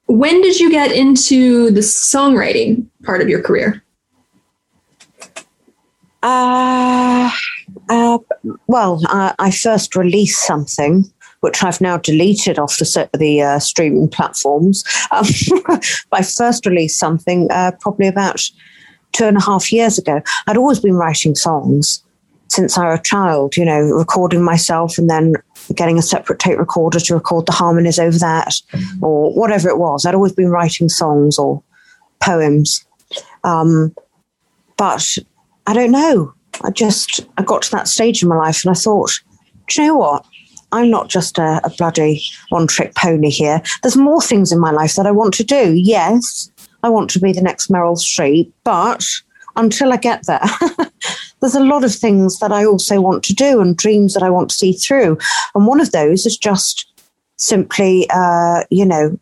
[0.07, 3.83] When did you get into the songwriting part of your career?
[6.23, 7.31] Uh,
[7.89, 8.19] uh,
[8.67, 11.11] well, uh, I first released something
[11.41, 14.85] which I've now deleted off the the uh, streaming platforms.
[15.11, 15.27] Um,
[15.67, 18.43] but I first released something uh, probably about
[19.13, 20.21] two and a half years ago.
[20.47, 22.03] I'd always been writing songs
[22.49, 25.35] since I was a child, you know, recording myself and then
[25.75, 28.55] getting a separate tape recorder to record the harmonies over that
[29.03, 30.07] or whatever it was.
[30.07, 31.63] I'd always been writing songs or
[32.21, 32.85] poems.
[33.45, 33.95] Um,
[34.77, 35.17] but
[35.67, 36.33] I don't know.
[36.65, 39.13] I just I got to that stage in my life and I thought,
[39.69, 40.25] do you know what?
[40.73, 43.63] I'm not just a, a bloody one trick pony here.
[43.83, 45.73] There's more things in my life that I want to do.
[45.75, 46.51] Yes,
[46.83, 49.05] I want to be the next Meryl Streep, but
[49.57, 50.41] until I get there,
[51.41, 54.31] there's a lot of things that I also want to do and dreams that I
[54.31, 55.19] want to see through.
[55.55, 56.91] And one of those is just
[57.37, 59.19] simply, uh, you know,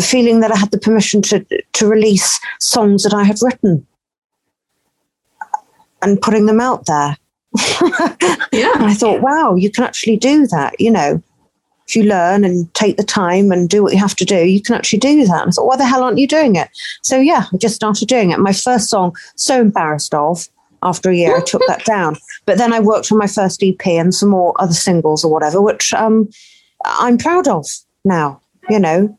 [0.00, 3.86] feeling that I had the permission to to release songs that I had written
[6.02, 7.16] and putting them out there.
[8.52, 8.72] Yeah.
[8.74, 10.74] And I thought, wow, you can actually do that.
[10.80, 11.22] You know,
[11.90, 14.62] if you learn and take the time and do what you have to do, you
[14.62, 15.42] can actually do that.
[15.42, 16.68] And I thought, why the hell aren't you doing it?
[17.02, 18.38] So yeah, I just started doing it.
[18.38, 20.48] My first song, so embarrassed of.
[20.82, 22.16] After a year, I took that down.
[22.46, 25.60] But then I worked on my first EP and some more other singles or whatever,
[25.60, 26.30] which um,
[26.84, 27.66] I'm proud of
[28.04, 28.40] now.
[28.70, 29.18] You know,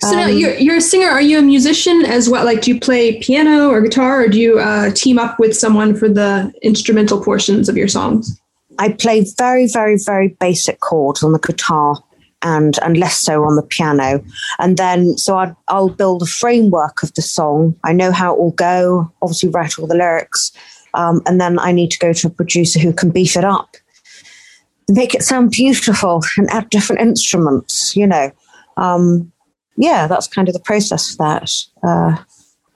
[0.00, 1.08] So now Um, you're you're a singer.
[1.08, 2.44] Are you a musician as well?
[2.44, 5.94] Like, do you play piano or guitar, or do you uh, team up with someone
[5.94, 8.38] for the instrumental portions of your songs?
[8.78, 12.02] I play very, very, very basic chords on the guitar
[12.42, 14.22] and and less so on the piano.
[14.58, 17.74] And then so I, I'll build a framework of the song.
[17.84, 19.10] I know how it will go.
[19.22, 20.52] Obviously, write all the lyrics,
[20.94, 23.76] um, and then I need to go to a producer who can beef it up,
[24.88, 27.96] make it sound beautiful, and add different instruments.
[27.96, 28.30] You know,
[28.76, 29.32] um,
[29.76, 31.50] yeah, that's kind of the process for that.
[31.82, 32.22] Uh,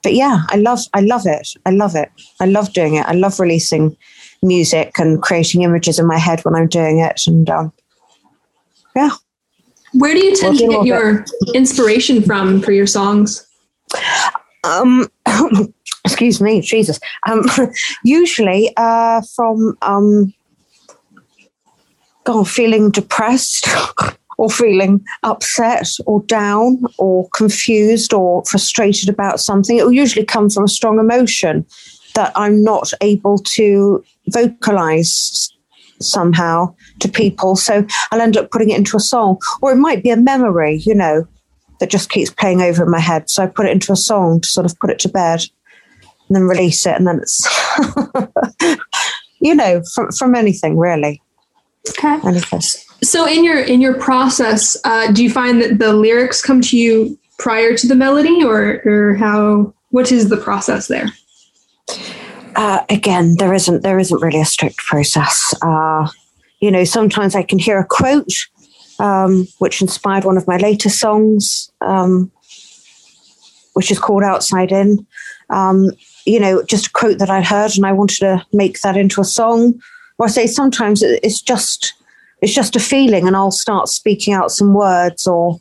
[0.02, 1.48] but yeah, I love, I love it.
[1.66, 2.10] I love it.
[2.40, 3.06] I love doing it.
[3.06, 3.96] I love releasing
[4.42, 7.22] music and creating images in my head when I'm doing it.
[7.26, 7.72] And um,
[8.94, 9.10] yeah,
[9.92, 11.24] Where do you tend Well, to get your
[11.54, 13.46] inspiration from for your songs?
[14.64, 15.08] um,
[16.04, 16.98] excuse me, Jesus.
[17.28, 17.44] Um,
[18.04, 20.32] usually uh, from um,
[22.24, 23.66] God, feeling depressed.
[24.40, 29.76] Or feeling upset or down or confused or frustrated about something.
[29.76, 31.66] It will usually come from a strong emotion
[32.18, 35.48] that I'm not able to vocalize
[36.00, 37.54] somehow to people.
[37.54, 39.38] So I'll end up putting it into a song.
[39.62, 41.28] Or it might be a memory, you know,
[41.78, 43.30] that just keeps playing over in my head.
[43.30, 45.44] So I put it into a song to sort of put it to bed
[46.26, 46.96] and then release it.
[46.96, 47.46] And then it's,
[49.40, 51.22] you know, from, from anything really.
[51.90, 52.18] Okay.
[52.26, 52.62] Anything.
[53.04, 56.76] So in your in your process, uh, do you find that the lyrics come to
[56.76, 59.72] you prior to the melody, or or how?
[59.90, 61.06] What is the process there?
[62.56, 65.54] Uh, again, there isn't there isn't really a strict process.
[65.62, 66.08] Uh,
[66.60, 68.32] you know, sometimes I can hear a quote
[68.98, 72.30] um, which inspired one of my latest songs, um,
[73.74, 75.06] which is called "Outside In."
[75.50, 75.90] Um,
[76.26, 79.20] you know, just a quote that I heard, and I wanted to make that into
[79.20, 79.80] a song.
[80.18, 81.94] Or I say sometimes it's just
[82.42, 85.60] it's just a feeling, and I'll start speaking out some words, or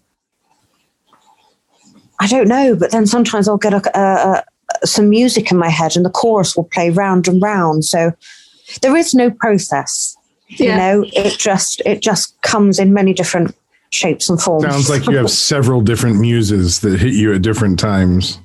[2.20, 2.76] I don't know.
[2.76, 4.44] But then sometimes I'll get a, a
[4.84, 8.12] some music in my head and the chorus will play round and round so
[8.82, 10.16] there is no process
[10.50, 13.56] you know it just it just comes in many different
[13.90, 17.80] shapes and forms Sounds like you have several different muses that hit you at different
[17.80, 18.40] times.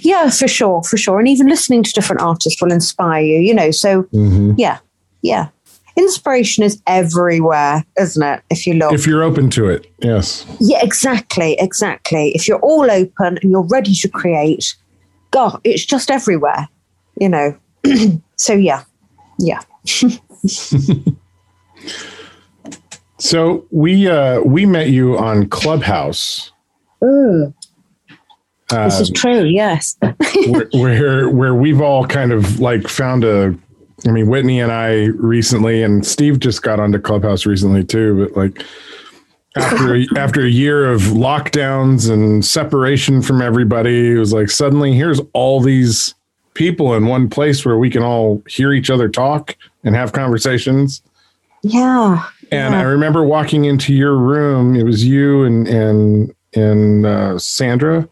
[0.00, 3.54] yeah for sure for sure and even listening to different artists will inspire you you
[3.54, 4.52] know so Mm-hmm.
[4.58, 4.78] yeah
[5.22, 5.48] yeah
[5.96, 8.40] inspiration is everywhere, isn't it?
[8.48, 8.94] If you look.
[8.94, 10.46] If you're open to it, yes.
[10.58, 12.30] Yeah, exactly, exactly.
[12.34, 14.74] If you're all open and you're ready to create,
[15.32, 16.68] God, it's just everywhere,
[17.20, 17.58] you know.
[18.36, 18.84] so yeah,
[19.38, 19.60] yeah.
[23.18, 26.50] So we uh, we met you on Clubhouse.
[28.70, 29.44] Uh, this is true.
[29.44, 29.96] Yes.
[30.48, 33.54] where, where where we've all kind of like found a
[34.06, 38.36] I mean Whitney and I recently and Steve just got onto Clubhouse recently too but
[38.36, 38.64] like
[39.56, 44.92] after a, after a year of lockdowns and separation from everybody it was like suddenly
[44.94, 46.14] here's all these
[46.54, 51.02] people in one place where we can all hear each other talk and have conversations
[51.62, 52.24] yeah.
[52.50, 52.80] and Yeah.
[52.80, 58.08] I remember walking into your room it was you and and and uh, Sandra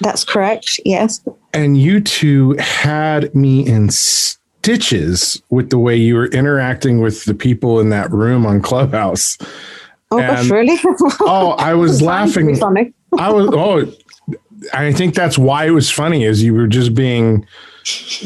[0.00, 0.80] That's correct.
[0.84, 1.20] Yes.
[1.54, 7.34] and you two had me in stitches with the way you were interacting with the
[7.34, 9.38] people in that room on Clubhouse.
[10.10, 10.78] Oh gosh, And- really?
[11.20, 12.48] Oh, I was laughing.
[13.18, 13.92] I was oh
[14.72, 17.46] I think that's why it was funny is you were just being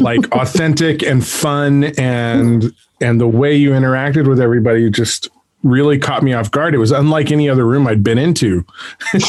[0.00, 5.28] like authentic and fun and and the way you interacted with everybody just
[5.64, 6.74] really caught me off guard.
[6.74, 8.64] It was unlike any other room I'd been into.
[9.12, 9.22] and,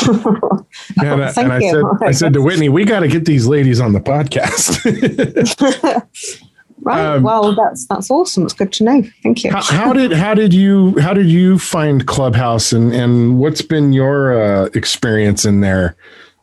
[1.01, 3.93] I- and I said I said to Whitney, we got to get these ladies on
[3.93, 4.79] the podcast.
[6.83, 7.15] Right.
[7.15, 8.43] Um, well, that's that's awesome.
[8.43, 9.03] It's good to know.
[9.21, 9.51] Thank you.
[9.51, 13.93] how, how did how did you how did you find Clubhouse and and what's been
[13.93, 15.95] your uh, experience in there,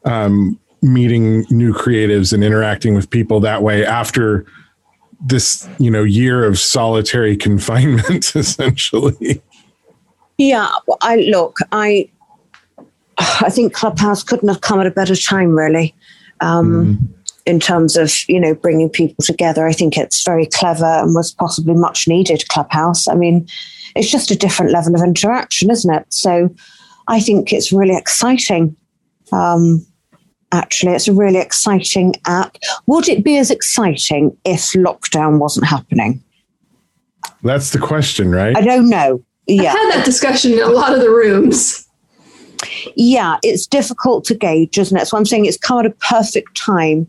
[0.04, 4.46] um, meeting new creatives and interacting with people that way after
[5.20, 9.42] this you know year of solitary confinement essentially.
[10.38, 12.08] Yeah, well, I look, I
[13.18, 15.94] I think Clubhouse couldn't have come at a better time, really,
[16.40, 17.14] um,
[17.46, 19.66] in terms of you know bringing people together.
[19.66, 22.48] I think it's very clever and was possibly much needed.
[22.48, 23.08] Clubhouse.
[23.08, 23.48] I mean,
[23.94, 26.06] it's just a different level of interaction, isn't it?
[26.08, 26.54] So,
[27.08, 28.76] I think it's really exciting.
[29.32, 29.86] Um,
[30.52, 32.56] actually, it's a really exciting app.
[32.86, 36.22] Would it be as exciting if lockdown wasn't happening?
[37.42, 38.56] That's the question, right?
[38.56, 39.22] I don't know.
[39.46, 39.72] Yeah.
[39.72, 41.86] I've had that discussion in a lot of the rooms.
[42.96, 45.06] yeah, it's difficult to gauge, isn't it?
[45.06, 47.06] So I'm saying it's come at a perfect time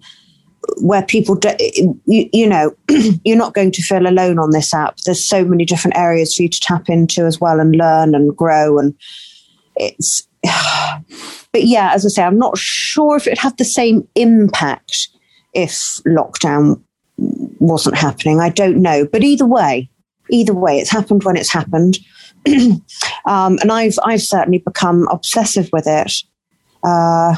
[0.78, 1.50] where people, do,
[2.06, 2.76] you, you know,
[3.24, 4.98] you're not going to feel alone on this app.
[5.06, 8.36] There's so many different areas for you to tap into as well and learn and
[8.36, 8.78] grow.
[8.78, 8.96] And
[9.76, 15.10] it's, but yeah, as I say, I'm not sure if it had the same impact
[15.54, 15.72] if
[16.08, 16.82] lockdown
[17.18, 18.40] wasn't happening.
[18.40, 19.06] I don't know.
[19.06, 19.90] But either way,
[20.30, 22.00] either way, it's happened when it's happened.
[23.26, 26.14] um, and I've I've certainly become obsessive with it.
[26.84, 27.36] Uh,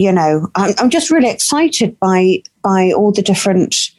[0.00, 3.90] you know, I'm, I'm just really excited by by all the different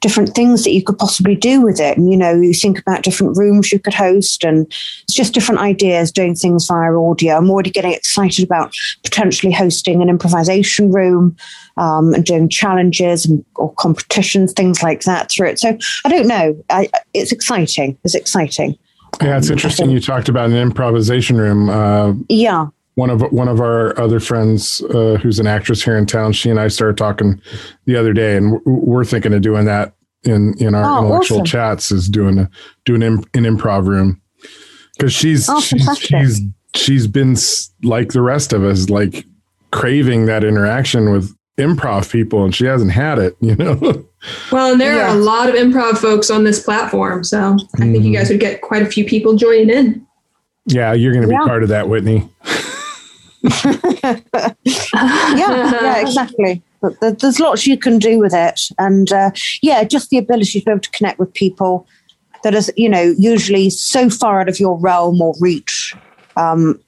[0.00, 1.98] different things that you could possibly do with it.
[1.98, 4.66] And you know, you think about different rooms you could host, and
[5.02, 7.34] it's just different ideas doing things via audio.
[7.34, 11.36] I'm already getting excited about potentially hosting an improvisation room
[11.76, 15.58] um, and doing challenges and or competitions, things like that through it.
[15.58, 16.56] So I don't know.
[16.70, 17.98] I, it's exciting.
[18.04, 18.78] It's exciting.
[19.20, 19.90] yeah, it's interesting.
[19.90, 21.68] You talked about an improvisation room.
[21.68, 22.68] Uh, Yeah.
[22.94, 26.50] One of one of our other friends uh, who's an actress here in town she
[26.50, 27.40] and i started talking
[27.86, 31.38] the other day and we're, we're thinking of doing that in in our Oh, intellectual
[31.38, 31.46] awesome.
[31.46, 32.50] chats is doing a
[32.84, 34.20] doing an, an improv room
[34.96, 36.40] because she's Oh, she's she's
[36.76, 37.34] she's been
[37.82, 39.24] like the rest of us like
[39.70, 44.04] craving that interaction with improv people and she hasn't had it you know
[44.52, 47.96] Well, and there are a lot of improv folks on this platform, so I think
[47.96, 48.04] Mhm.
[48.04, 50.06] you guys would get quite a few people joining in.
[50.66, 51.44] yeah you're gonna be Yeah.
[51.44, 52.28] part of that whitney
[54.04, 54.20] yeah,
[55.36, 56.62] yeah, exactly.
[56.80, 59.30] But there's lots you can do with it, and uh,
[59.62, 61.86] yeah, just the ability to be able to connect with people
[62.42, 65.94] that is, you know, usually so far out of your realm or reach,
[66.36, 66.80] um,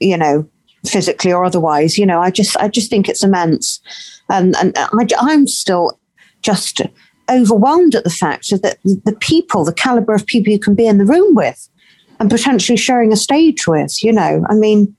[0.00, 0.48] you know,
[0.84, 1.96] physically or otherwise.
[1.96, 3.80] You know, I just, I just think it's immense,
[4.28, 5.98] and and I, I'm still
[6.42, 6.82] just
[7.30, 10.98] overwhelmed at the fact that the people, the caliber of people you can be in
[10.98, 11.68] the room with,
[12.18, 14.02] and potentially sharing a stage with.
[14.02, 14.96] You know, I mean.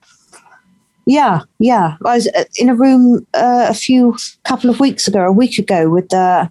[1.11, 1.97] Yeah, yeah.
[2.05, 5.59] I was uh, in a room uh, a few couple of weeks ago, a week
[5.59, 6.47] ago, with uh,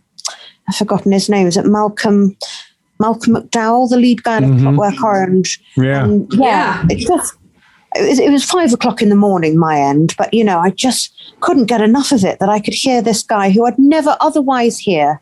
[0.69, 1.47] I've forgotten his name.
[1.47, 2.37] Is it Malcolm
[2.99, 4.61] Malcolm McDowell, the lead guy in Mhm.
[4.63, 5.59] Clockwork Orange?
[5.79, 6.47] yeah And yeah,
[6.83, 6.87] Yeah.
[6.91, 7.33] it just
[7.97, 10.71] it was, it was five o'clock in the morning, my end, but you know, I
[10.71, 11.11] just
[11.41, 14.79] couldn't get enough of it that I could hear this guy who I'd never otherwise
[14.79, 15.21] hear,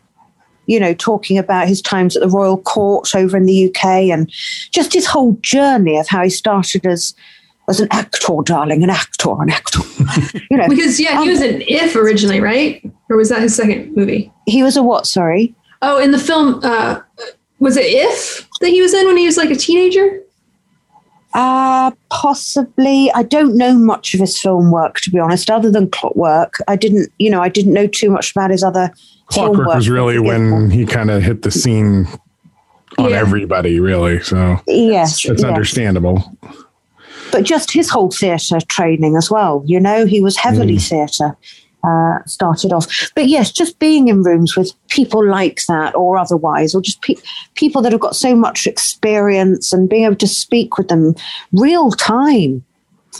[0.66, 4.28] you know, talking about his times at the Royal Court over in the UK and
[4.72, 7.14] just his whole journey of how he started as
[7.68, 9.80] as an actor, darling, an actor, an actor.
[10.50, 12.82] you know, Because yeah, he was an If originally, right?
[13.10, 14.32] Or was that his second movie?
[14.46, 15.06] he was a what?
[15.06, 15.54] Sorry.
[15.82, 17.00] Oh, in the film, uh,
[17.60, 18.46] was it If?
[18.60, 20.22] that he was in when he was like a teenager?
[21.34, 23.10] Uh, possibly.
[23.14, 26.54] I don't know much of his film work, to be honest, other than Clockwork.
[26.66, 28.90] I didn't, you know, I didn't know too much about his other.
[29.32, 32.08] film Clockwork work was really when he kind of hit the scene
[32.96, 33.16] on Yeah.
[33.18, 34.20] everybody, really.
[34.22, 35.48] So Yes, it's yeah.
[35.48, 36.36] understandable.
[37.32, 39.62] But just his whole theatre training as well.
[39.66, 40.88] You know, he was heavily Mm.
[40.88, 41.36] theatre
[41.84, 42.86] uh, started off.
[43.14, 47.14] But yes, just being in rooms with people like that or otherwise, or just pe-
[47.54, 51.14] people that have got so much experience and being able to speak with them
[51.52, 52.64] real time.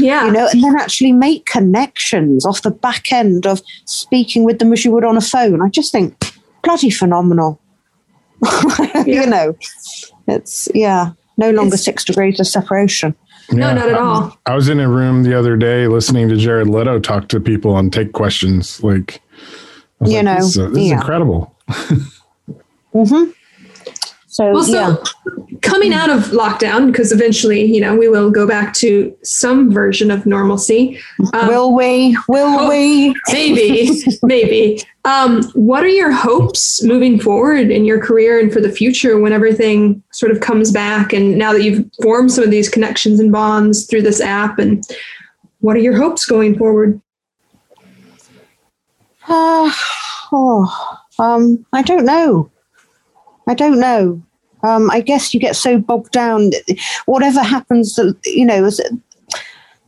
[0.01, 0.27] Yeah.
[0.27, 4.73] You know, and then actually make connections off the back end of speaking with them
[4.73, 5.63] as you would on a phone.
[5.63, 6.33] I just think
[6.63, 7.61] bloody phenomenal.
[9.07, 9.57] you know,
[10.27, 13.15] it's yeah, no longer It's- six degrees of separation.
[13.53, 13.75] No, Yeah.
[13.75, 14.39] not at all.
[14.47, 17.77] I was in a room the other day listening to Jared Leto talk to people
[17.79, 18.83] and take questions.
[18.83, 19.21] Like,
[20.05, 20.97] You like, know, this, is- this is yeah.
[20.97, 21.55] incredible.
[22.95, 23.31] Mm-hmm.
[24.39, 25.57] So Well, so yeah.
[25.63, 30.13] coming out of lockdown, because eventually, you know, we will go back to some version
[30.13, 30.97] of normalcy.
[31.33, 32.17] Um, Will we?
[32.29, 32.69] Will Oh.
[32.69, 33.17] we?
[33.33, 33.91] maybe,
[34.23, 34.81] maybe.
[35.05, 39.33] Um, what are your hopes moving forward in your career and for the future when
[39.33, 41.13] everything sort of comes back?
[41.13, 44.85] And now that you've formed some of these connections and bonds through this app, and
[45.59, 47.01] what are your hopes going forward?
[49.27, 49.69] Uh,
[50.33, 52.53] oh, um, I don't know.
[53.49, 54.23] I don't know.
[54.63, 56.51] Um, I guess you get so bogged down.
[57.07, 58.71] Whatever happens, the- you know,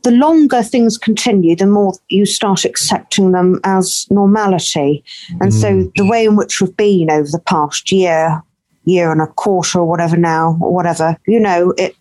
[0.03, 5.03] the longer things continue, the more you start accepting them as normality.
[5.39, 8.41] And so the way in which we've been over the past year,
[8.85, 11.95] year and a quarter or whatever now, or whatever, you know, it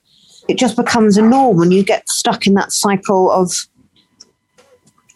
[0.49, 3.53] it just becomes a norm and you get stuck in that cycle of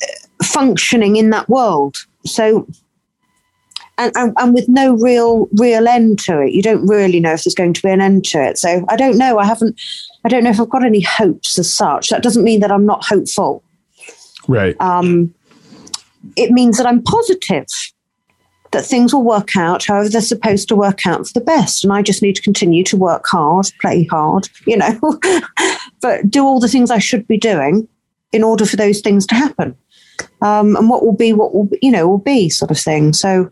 [0.02, 1.96] uh, functioning in that world.
[2.26, 2.66] So
[3.98, 6.52] and, and, and with no real real end to it.
[6.52, 8.58] You don't really know if there's going to be an end to it.
[8.58, 9.38] So I don't know.
[9.38, 9.80] I haven't
[10.24, 12.08] I don't know if I've got any hopes as such.
[12.08, 13.62] That doesn't mean that I'm not hopeful.
[14.48, 14.76] Right.
[14.80, 15.34] Um,
[16.36, 17.66] it means that I'm positive
[18.72, 21.84] that things will work out however they're supposed to work out for the best.
[21.84, 24.98] And I just need to continue to work hard, play hard, you know,
[26.00, 27.86] but do all the things I should be doing
[28.32, 29.76] in order for those things to happen.
[30.42, 33.12] Um, and what will be, what will be, you know, will be sort of thing.
[33.12, 33.50] So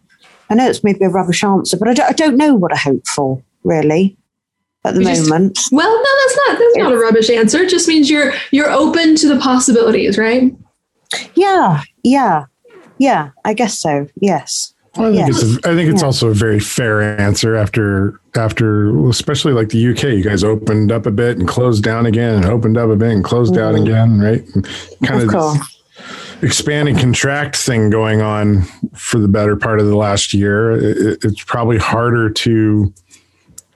[0.53, 2.77] I know it's maybe a rubbish answer, but I don't, I don't know what I
[2.77, 4.17] hope for really
[4.85, 5.59] at the You just- moment.
[5.73, 7.59] Well, no, that's not that's not a rubbish answer.
[7.63, 10.55] It just means you're you're open to the possibilities, right?
[11.35, 12.45] Yeah, yeah,
[12.99, 13.31] yeah.
[13.45, 14.07] I guess so.
[14.21, 14.75] Yes.
[14.97, 15.43] Well, I think Yes.
[15.43, 16.07] it's a, I think it's Yeah.
[16.07, 20.05] also a very fair answer after after especially like the UK.
[20.17, 23.11] You guys opened up a bit and closed down again, and opened up a bit
[23.13, 23.83] and closed down mm.
[23.83, 24.45] again, right?
[24.55, 24.67] And
[25.07, 25.59] kind Of of course.
[25.59, 25.82] this
[26.43, 28.63] expand and contract thing going on
[28.95, 30.73] for the better part of the last year.
[30.73, 32.93] It, it's probably harder to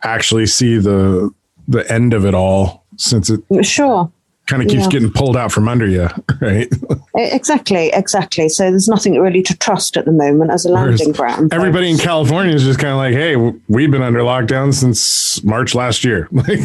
[0.03, 1.31] actually see the
[1.69, 4.11] the end of it all since it Sure.
[4.47, 4.89] kind of keeps Yeah.
[4.91, 6.09] getting pulled out from under you,
[6.41, 6.69] right?
[7.17, 8.49] Exactly, exactly.
[8.49, 11.53] So there's nothing really to trust at the moment as a Whereas landing ground.
[11.53, 13.35] Everybody in California is just kind of like, "Hey,
[13.69, 16.29] we've been under lockdown since March last year.
[16.33, 16.61] Like,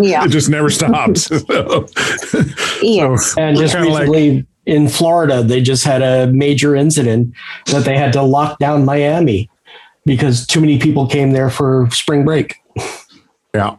[0.00, 0.24] Yeah.
[0.24, 1.86] it just never stops." So,
[2.82, 3.36] Yes.
[3.36, 7.34] And just Kinda like- recently in Florida, they just had a major incident
[7.66, 9.50] that they had to lock down Miami
[10.06, 12.56] because too many people came there for spring break.
[13.54, 13.76] yeah,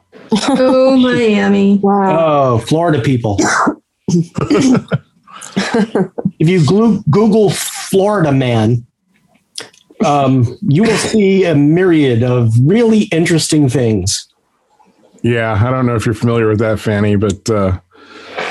[0.50, 1.78] Oh, Miami.
[1.78, 2.18] Wow.
[2.20, 3.38] Oh, Florida people.
[6.40, 6.66] if you
[7.10, 8.86] Google Florida man,
[10.06, 14.28] um, you will see a myriad of really interesting things.
[15.22, 15.54] yeah.
[15.64, 17.80] I don't know if you're familiar with that, Fanni, but uh,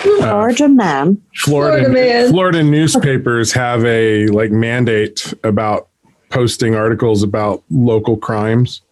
[0.02, 1.20] Florida man.
[1.36, 2.30] Florida Florida man.
[2.30, 5.88] Florida newspapers have a like mandate about
[6.30, 8.82] posting articles about local crimes.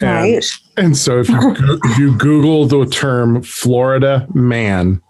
[0.00, 0.44] And, Right.
[0.76, 5.00] and so if you go- if you Google the term Florida man,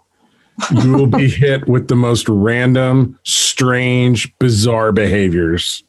[0.83, 5.83] you will be hit with the most random, strange, bizarre behaviors.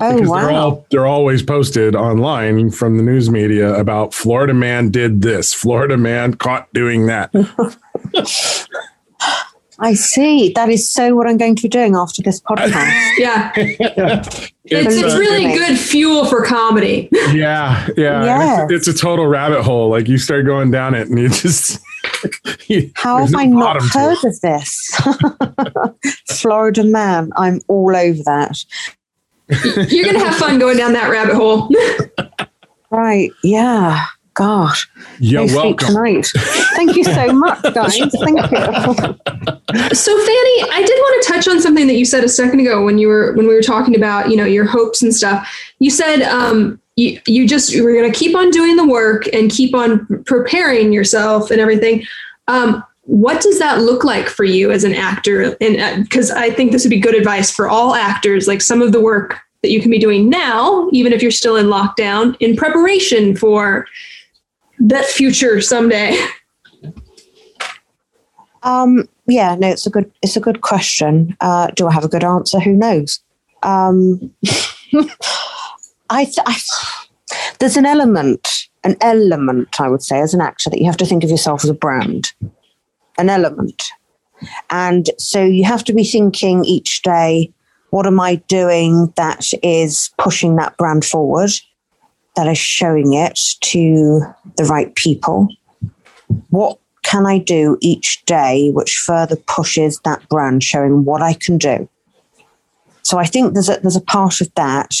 [0.00, 4.90] Oh Because they're all they're always posted online from the news media about Florida man
[4.90, 7.30] did this, Florida man caught doing that.
[9.82, 10.52] I see.
[10.52, 12.96] That is so what I'm going to be doing after this podcast.
[13.18, 13.52] Yeah.
[14.72, 17.08] It's, it's uh, really Believe good fuel for comedy.
[17.32, 18.24] Yeah, yeah.
[18.24, 18.70] Yes.
[18.70, 19.90] It's, it's a total rabbit hole.
[19.90, 21.80] Like you start going down it, and you just
[22.68, 24.96] you- How have no I not heard of this?
[26.28, 27.32] Florida man.
[27.36, 28.64] I'm all over that.
[29.88, 31.68] You're gonna have fun going down that rabbit hole.
[32.90, 33.30] Right.
[33.44, 34.04] Yeah.
[34.34, 34.88] Gosh.
[35.20, 35.88] You're no welcome.
[35.94, 36.26] tonight.
[36.74, 37.96] Thank you so much, guys.
[37.98, 39.94] Thank you.
[39.94, 42.84] So Fanni, I did want to touch on something that you said a second ago
[42.84, 45.48] when you were when we were talking about you know your hopes and stuff.
[45.78, 49.50] You said um, you, you just you're going to keep on doing the work and
[49.50, 52.04] keep on preparing yourself and everything
[52.48, 55.56] um, what does that look like for you as an actor?
[55.60, 58.80] And because uh, i think this would be good advice for all actors like some
[58.80, 62.36] of the work that you can be doing now even if you're still in lockdown
[62.38, 63.86] in preparation for
[64.78, 66.16] that future someday.
[68.62, 71.34] Um, yeah no it's a good it's a good question.
[71.40, 72.60] Uh, do i have a good answer?
[72.60, 73.18] Who knows?
[73.62, 74.34] Um,
[76.10, 76.58] I, th- I
[77.58, 81.06] there's an element, an element, I would say, as an actor, that you have to
[81.06, 82.32] think of yourself as a brand,
[83.20, 83.84] an element.
[84.70, 87.52] And so you have to be thinking each day,
[87.90, 91.50] what am I doing that is pushing that brand forward,
[92.36, 94.22] that is showing it to
[94.56, 95.48] the right people?
[96.48, 101.58] What can I do each day which further pushes that brand, showing what I can
[101.58, 101.88] do?
[103.02, 104.94] So I think there's a, there's a part of that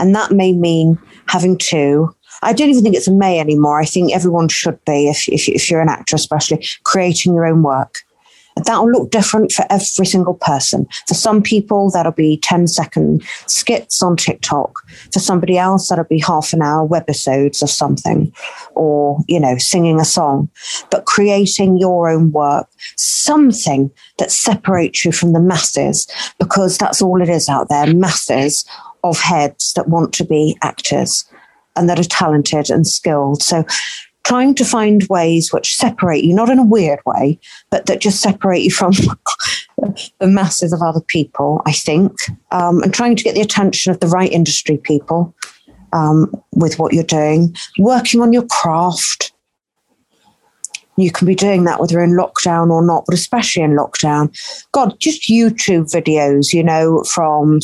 [0.00, 3.80] and that may mean having to I don't even think it's a may anymore.
[3.80, 7.62] I think everyone should be, if, if, if you're an actor, especially, creating your own
[7.62, 7.98] work.
[8.66, 10.86] That will look different for every single person.
[11.06, 14.72] For some people, that'll be 10 second skits on TikTok.
[15.12, 18.32] For somebody else, that'll be half an hour webisodes of something
[18.74, 20.50] or, you know, singing a song.
[20.90, 26.06] But creating your own work, something that separates you from the masses,
[26.38, 28.64] because that's all it is out there masses
[29.04, 31.24] of heads that want to be actors
[31.80, 33.42] and that are talented and skilled.
[33.42, 33.64] So
[34.22, 37.38] trying to find ways which separate you, not in a weird way,
[37.70, 38.92] but that just separate you from
[40.20, 42.12] the masses of other people, I think,
[42.52, 45.34] um, and trying to get the attention of the right industry people
[45.94, 49.32] um, with what you're doing, working on your craft.
[50.96, 54.28] You can be doing that whether in lockdown or not, but especially in lockdown.
[54.72, 57.60] God, just YouTube videos, you know, from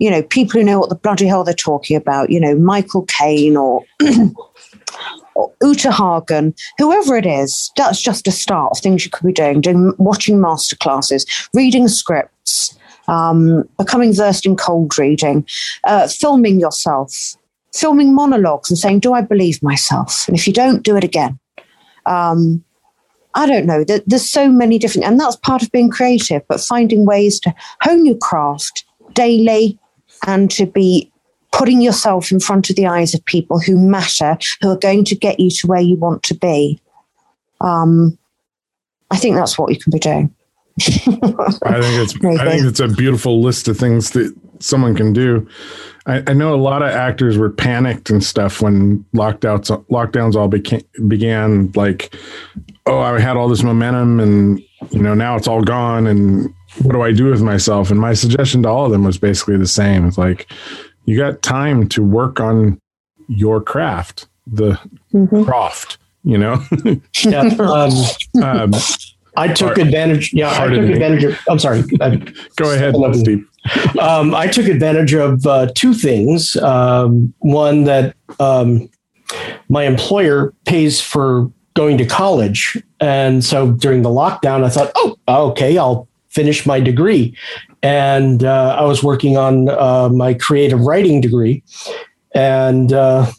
[0.00, 3.04] you know, people who know what the bloody hell they're talking about, you know, Michael
[3.04, 3.84] Caine or,
[5.34, 9.32] or Uta Hagen, whoever it is, that's just a start of things you could be
[9.32, 12.78] doing, doing watching masterclasses, reading scripts,
[13.08, 15.46] um, becoming versed in cold reading,
[15.84, 17.36] uh, filming yourself,
[17.74, 20.26] filming monologues and saying, Do I believe myself?
[20.26, 21.38] And if you don't, do it again.
[22.06, 22.64] Um,
[23.34, 23.84] I don't know.
[23.84, 28.06] There's so many different, and that's part of being creative, but finding ways to hone
[28.06, 29.78] your craft daily,
[30.26, 31.10] and to be
[31.52, 35.16] putting yourself in front of the eyes of people who matter, who are going to
[35.16, 36.80] get you to where you want to be.
[37.60, 38.16] Um,
[39.10, 40.34] I think that's what you can be doing.
[40.80, 45.46] I think it's I think it's a beautiful list of things that someone can do.
[46.06, 50.48] I, I, know a lot of actors were panicked and stuff when lockdowns lockdowns all
[50.48, 51.70] became, began.
[51.72, 52.14] Like,
[52.86, 56.92] oh, I had all this momentum, and you know now it's all gone, and what
[56.92, 57.90] do I do with myself?
[57.90, 60.06] And my suggestion to all of them was basically the same.
[60.06, 60.50] It's like,
[61.04, 62.80] you got time to work on
[63.28, 64.78] your craft, the
[65.12, 65.44] mm-hmm.
[65.44, 66.62] craft, you know?
[67.24, 67.54] yeah.
[67.60, 67.92] Um,
[68.42, 68.74] um,
[69.36, 70.32] I took advantage.
[70.32, 71.38] Yeah, I took advantage of.
[71.48, 71.82] I'm sorry.
[72.00, 72.16] I,
[72.56, 73.48] Go ahead, Steve.
[73.98, 76.56] Um, I took advantage of uh, two things.
[76.56, 78.90] Um, one that um,
[79.68, 85.16] my employer pays for going to college, and so during the lockdown, I thought, oh,
[85.28, 87.36] okay, I'll finish my degree.
[87.82, 91.62] And uh, I was working on uh, my creative writing degree.
[92.34, 93.30] And uh,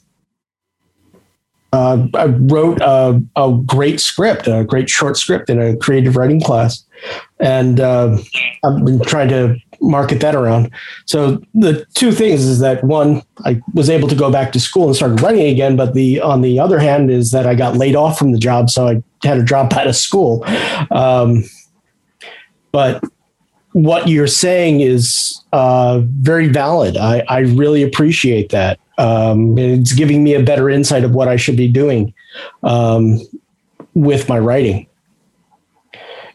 [1.73, 6.41] uh I wrote a, a, great script, a great short script in a creative writing
[6.41, 6.83] class.
[7.39, 8.17] And uh,
[8.63, 10.69] I've been trying to market that around.
[11.05, 14.87] So the two things is that one, I was able to go back to school
[14.87, 15.75] and start writing again.
[15.75, 18.69] But the on the other hand is that I got laid off from the job,
[18.69, 20.43] so I had to drop out of school.
[20.91, 21.45] Um,
[22.71, 23.03] but
[23.73, 26.97] what you're saying is uh, very valid.
[26.97, 28.79] I, I really appreciate that.
[28.97, 32.13] Um, it's giving me a better insight of what I should be doing
[32.63, 33.19] um,
[33.93, 34.87] with my writing.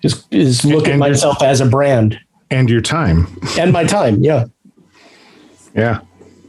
[0.02, 2.20] Is is look at myself as a brand
[2.50, 3.26] and your time
[3.58, 4.22] and my time.
[4.22, 4.44] Yeah,
[5.74, 6.00] yeah.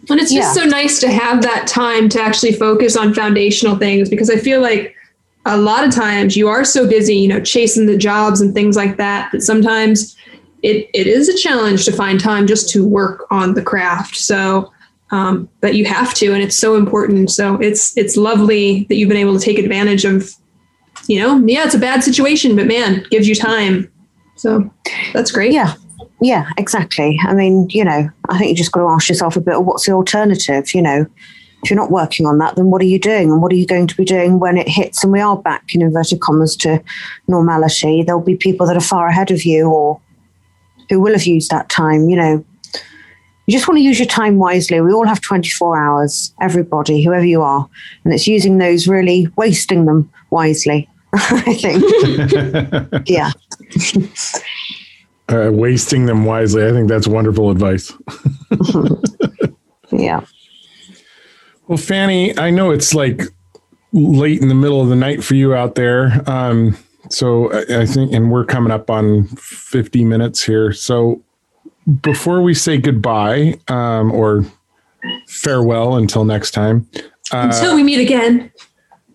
[0.09, 0.63] And it's just yeah.
[0.63, 4.61] so nice to have that time to actually focus on foundational things because I feel
[4.61, 4.97] like
[5.48, 8.76] a lot of times you are so busy, you know, chasing the jobs and things
[8.76, 10.16] like that, that sometimes
[10.62, 14.16] it, it is a challenge to find time just to work on the craft.
[14.16, 14.72] So,
[15.12, 17.32] um, but you have to, and it's so important.
[17.32, 20.32] So it's, it's lovely that you've been able to take advantage of,
[21.08, 23.89] you know, yeah, it's a bad situation, but man, gives you time.
[24.36, 24.70] So
[25.14, 25.54] that's great.
[25.54, 25.76] Yeah.
[26.20, 27.20] Yeah, exactly.
[27.24, 29.86] I mean, you know, I think you just got to ask yourself a bit, what's
[29.86, 30.74] the alternative?
[30.74, 31.06] You know,
[31.64, 33.32] if you're not working on that, then what are you doing?
[33.32, 35.74] And what are you going to be doing when it hits and we are back
[35.74, 36.82] in inverted commas to
[37.28, 38.03] normality?
[38.03, 39.99] There'll be people that are far ahead of you or
[40.89, 42.45] who will have used that time, you know.
[43.45, 44.80] you just want to use your time wisely.
[44.82, 47.68] We all have 24 hours, everybody, whoever you are.
[48.03, 51.84] And it's using those really, wasting them wisely, I think.
[53.10, 53.32] yeah.
[55.28, 56.66] Uh, wasting them wisely.
[56.66, 57.91] I think that's wonderful advice.
[59.91, 60.22] yeah.
[61.68, 63.22] Well, Fanni, I know it's like
[63.93, 66.22] late in the middle of the night for you out there.
[66.30, 66.78] Um,
[67.09, 70.72] so I, I think, and we're coming up on 50 minutes here.
[70.74, 71.22] So
[72.01, 74.45] before we say goodbye um, or
[75.28, 76.88] farewell until next time,
[77.34, 78.51] uh, Until we meet again.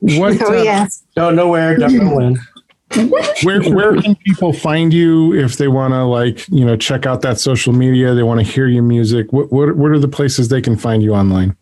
[0.01, 1.03] what, Oh, uh, yes.
[1.17, 6.47] No, nowhere, don't know where where can people find you if they want to like
[6.49, 8.15] you know check out that social media?
[8.15, 9.33] They want to hear your music.
[9.33, 11.57] What what what are the places they can find you online?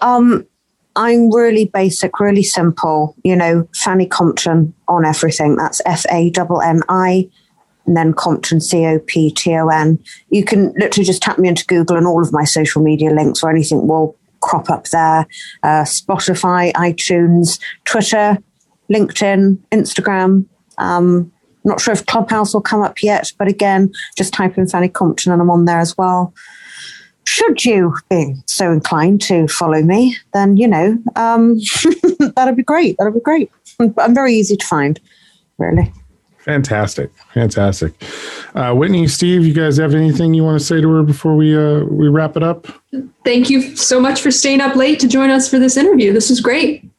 [0.00, 0.46] Um,
[0.96, 3.14] I'm really basic, really simple.
[3.22, 5.56] You know, Fanni Compton on everything.
[5.56, 7.28] That's F A M M I,
[7.86, 9.98] and then Compton C O P T O N.
[10.30, 13.42] You can literally just tap me into Google, and all of my social media links
[13.42, 15.26] or anything will crop up there.
[15.62, 18.38] Uh, Spotify, iTunes, Twitter,
[18.90, 20.46] LinkedIn, Instagram.
[20.78, 21.30] Um,
[21.62, 25.30] not sure if Clubhouse will come up yet, but again, just type in Fanni Compton,
[25.32, 26.34] and I'm on there as well
[27.24, 31.58] should you be so inclined to follow me, then you know um,
[32.36, 32.96] that'd be great.
[32.98, 33.50] That'd be great.
[33.78, 35.00] I'm very easy to find,
[35.58, 35.92] really.
[36.38, 37.92] Fantastic, fantastic.
[38.54, 41.56] Uh, Whitney, Steve, you guys have anything you want to say to her before we
[41.56, 42.66] uh, we wrap it up?
[43.24, 46.12] Thank you so much for staying up late to join us for this interview.
[46.12, 46.90] This was great.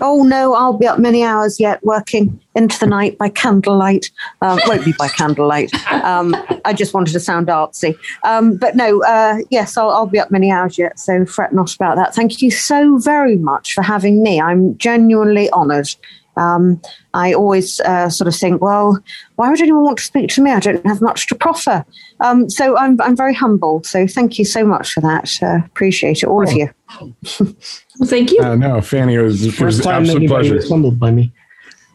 [0.00, 4.10] Oh no, I'll be up many hours yet, working into the night by candlelight.
[4.40, 5.72] Um, won't be by candlelight.
[5.90, 9.02] Um, I just wanted to sound artsy, um, but no.
[9.02, 10.98] Uh, yes, I'll, I'll be up many hours yet.
[10.98, 12.14] So fret not about that.
[12.14, 14.40] Thank you so very much for having me.
[14.40, 15.88] I'm genuinely honoured.
[16.36, 16.80] Um,
[17.14, 18.98] I always uh, sort of think, well,
[19.36, 20.50] why would anyone want to speak to me?
[20.50, 21.84] I don't have much to proffer.
[22.20, 23.86] Um, so I'm, I'm very humbled.
[23.86, 25.30] So thank you so much for that.
[25.42, 26.70] Uh, appreciate it, all of you.
[27.98, 28.42] Well, thank you.
[28.42, 30.54] Uh, no, Fanni, it was, it was First an time absolute anybody pleasure.
[30.56, 31.32] was humbled by me.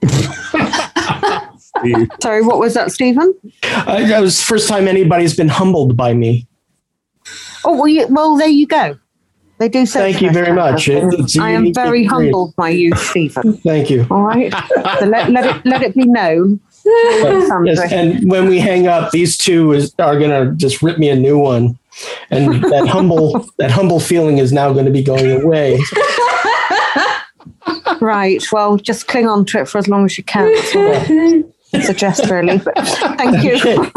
[2.21, 3.33] Sorry, what was that, Stephen?
[3.63, 6.47] Uh, that was the first time anybody's been humbled by me.
[7.63, 8.97] Oh, well, you, well there you go.
[9.61, 10.87] They do say Thank you very much.
[10.89, 13.53] It- it's a I am very humbled by you, Stephen.
[13.57, 14.07] Thank you.
[14.09, 14.51] All right.
[14.99, 16.59] So let, let it let it be known.
[16.81, 17.63] Sandra.
[17.67, 21.09] Yes, and when we hang up, these two is, are going to just rip me
[21.09, 21.77] a new one,
[22.31, 25.79] and that humble that humble feeling is now going to be going away.
[27.99, 28.43] Right.
[28.51, 30.51] Well, just cling on to it for as long as you can.
[30.51, 31.43] That's all
[31.75, 32.57] I suggest, really.
[32.57, 32.73] But
[33.19, 33.91] thank you.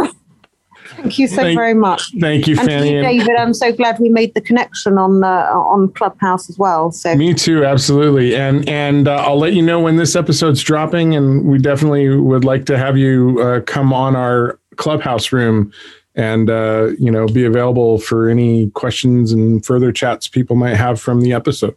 [1.05, 2.13] Thank you so Thank- very much.
[2.19, 2.91] Thank you, And to Fanni.
[2.93, 6.59] you, and- David, I'm so glad we made the connection on uh, on Clubhouse as
[6.59, 6.91] well.
[6.93, 8.35] So Me too, absolutely.
[8.35, 12.43] And and uh, I'll let you know when this episode's dropping, and we definitely would
[12.45, 15.71] like to have you uh, come on our clubhouse room
[16.15, 20.99] and uh, you know be available for any questions and further chats people might have
[20.99, 21.77] from the episode.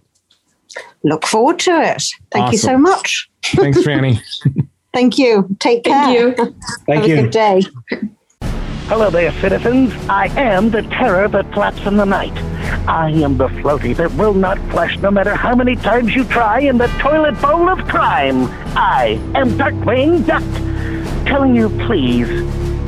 [1.04, 2.02] look forward to it.
[2.32, 3.30] Thank you so much.
[3.44, 4.22] Thanks, Fanni.
[4.94, 5.54] Thank you.
[5.60, 6.34] Take care.
[6.36, 6.56] Thank you.
[6.88, 7.62] Thank Have a good day.
[8.88, 9.94] Hello there, citizens.
[10.08, 12.32] I am the terror that flaps in the night.
[12.88, 16.62] I am the floaty that will not flush no matter how many times you try
[16.62, 18.46] in the toilet bowl of crime.
[18.78, 20.42] I am Darkwing Duck,
[21.26, 22.30] telling you please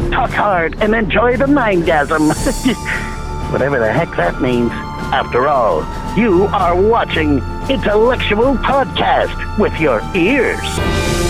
[0.10, 2.30] talk hard and enjoy the mindgasm.
[3.52, 4.72] Whatever the heck that means.
[5.12, 5.82] After all,
[6.18, 7.40] you are watching
[7.70, 11.29] Intellectual Podcast with your ears.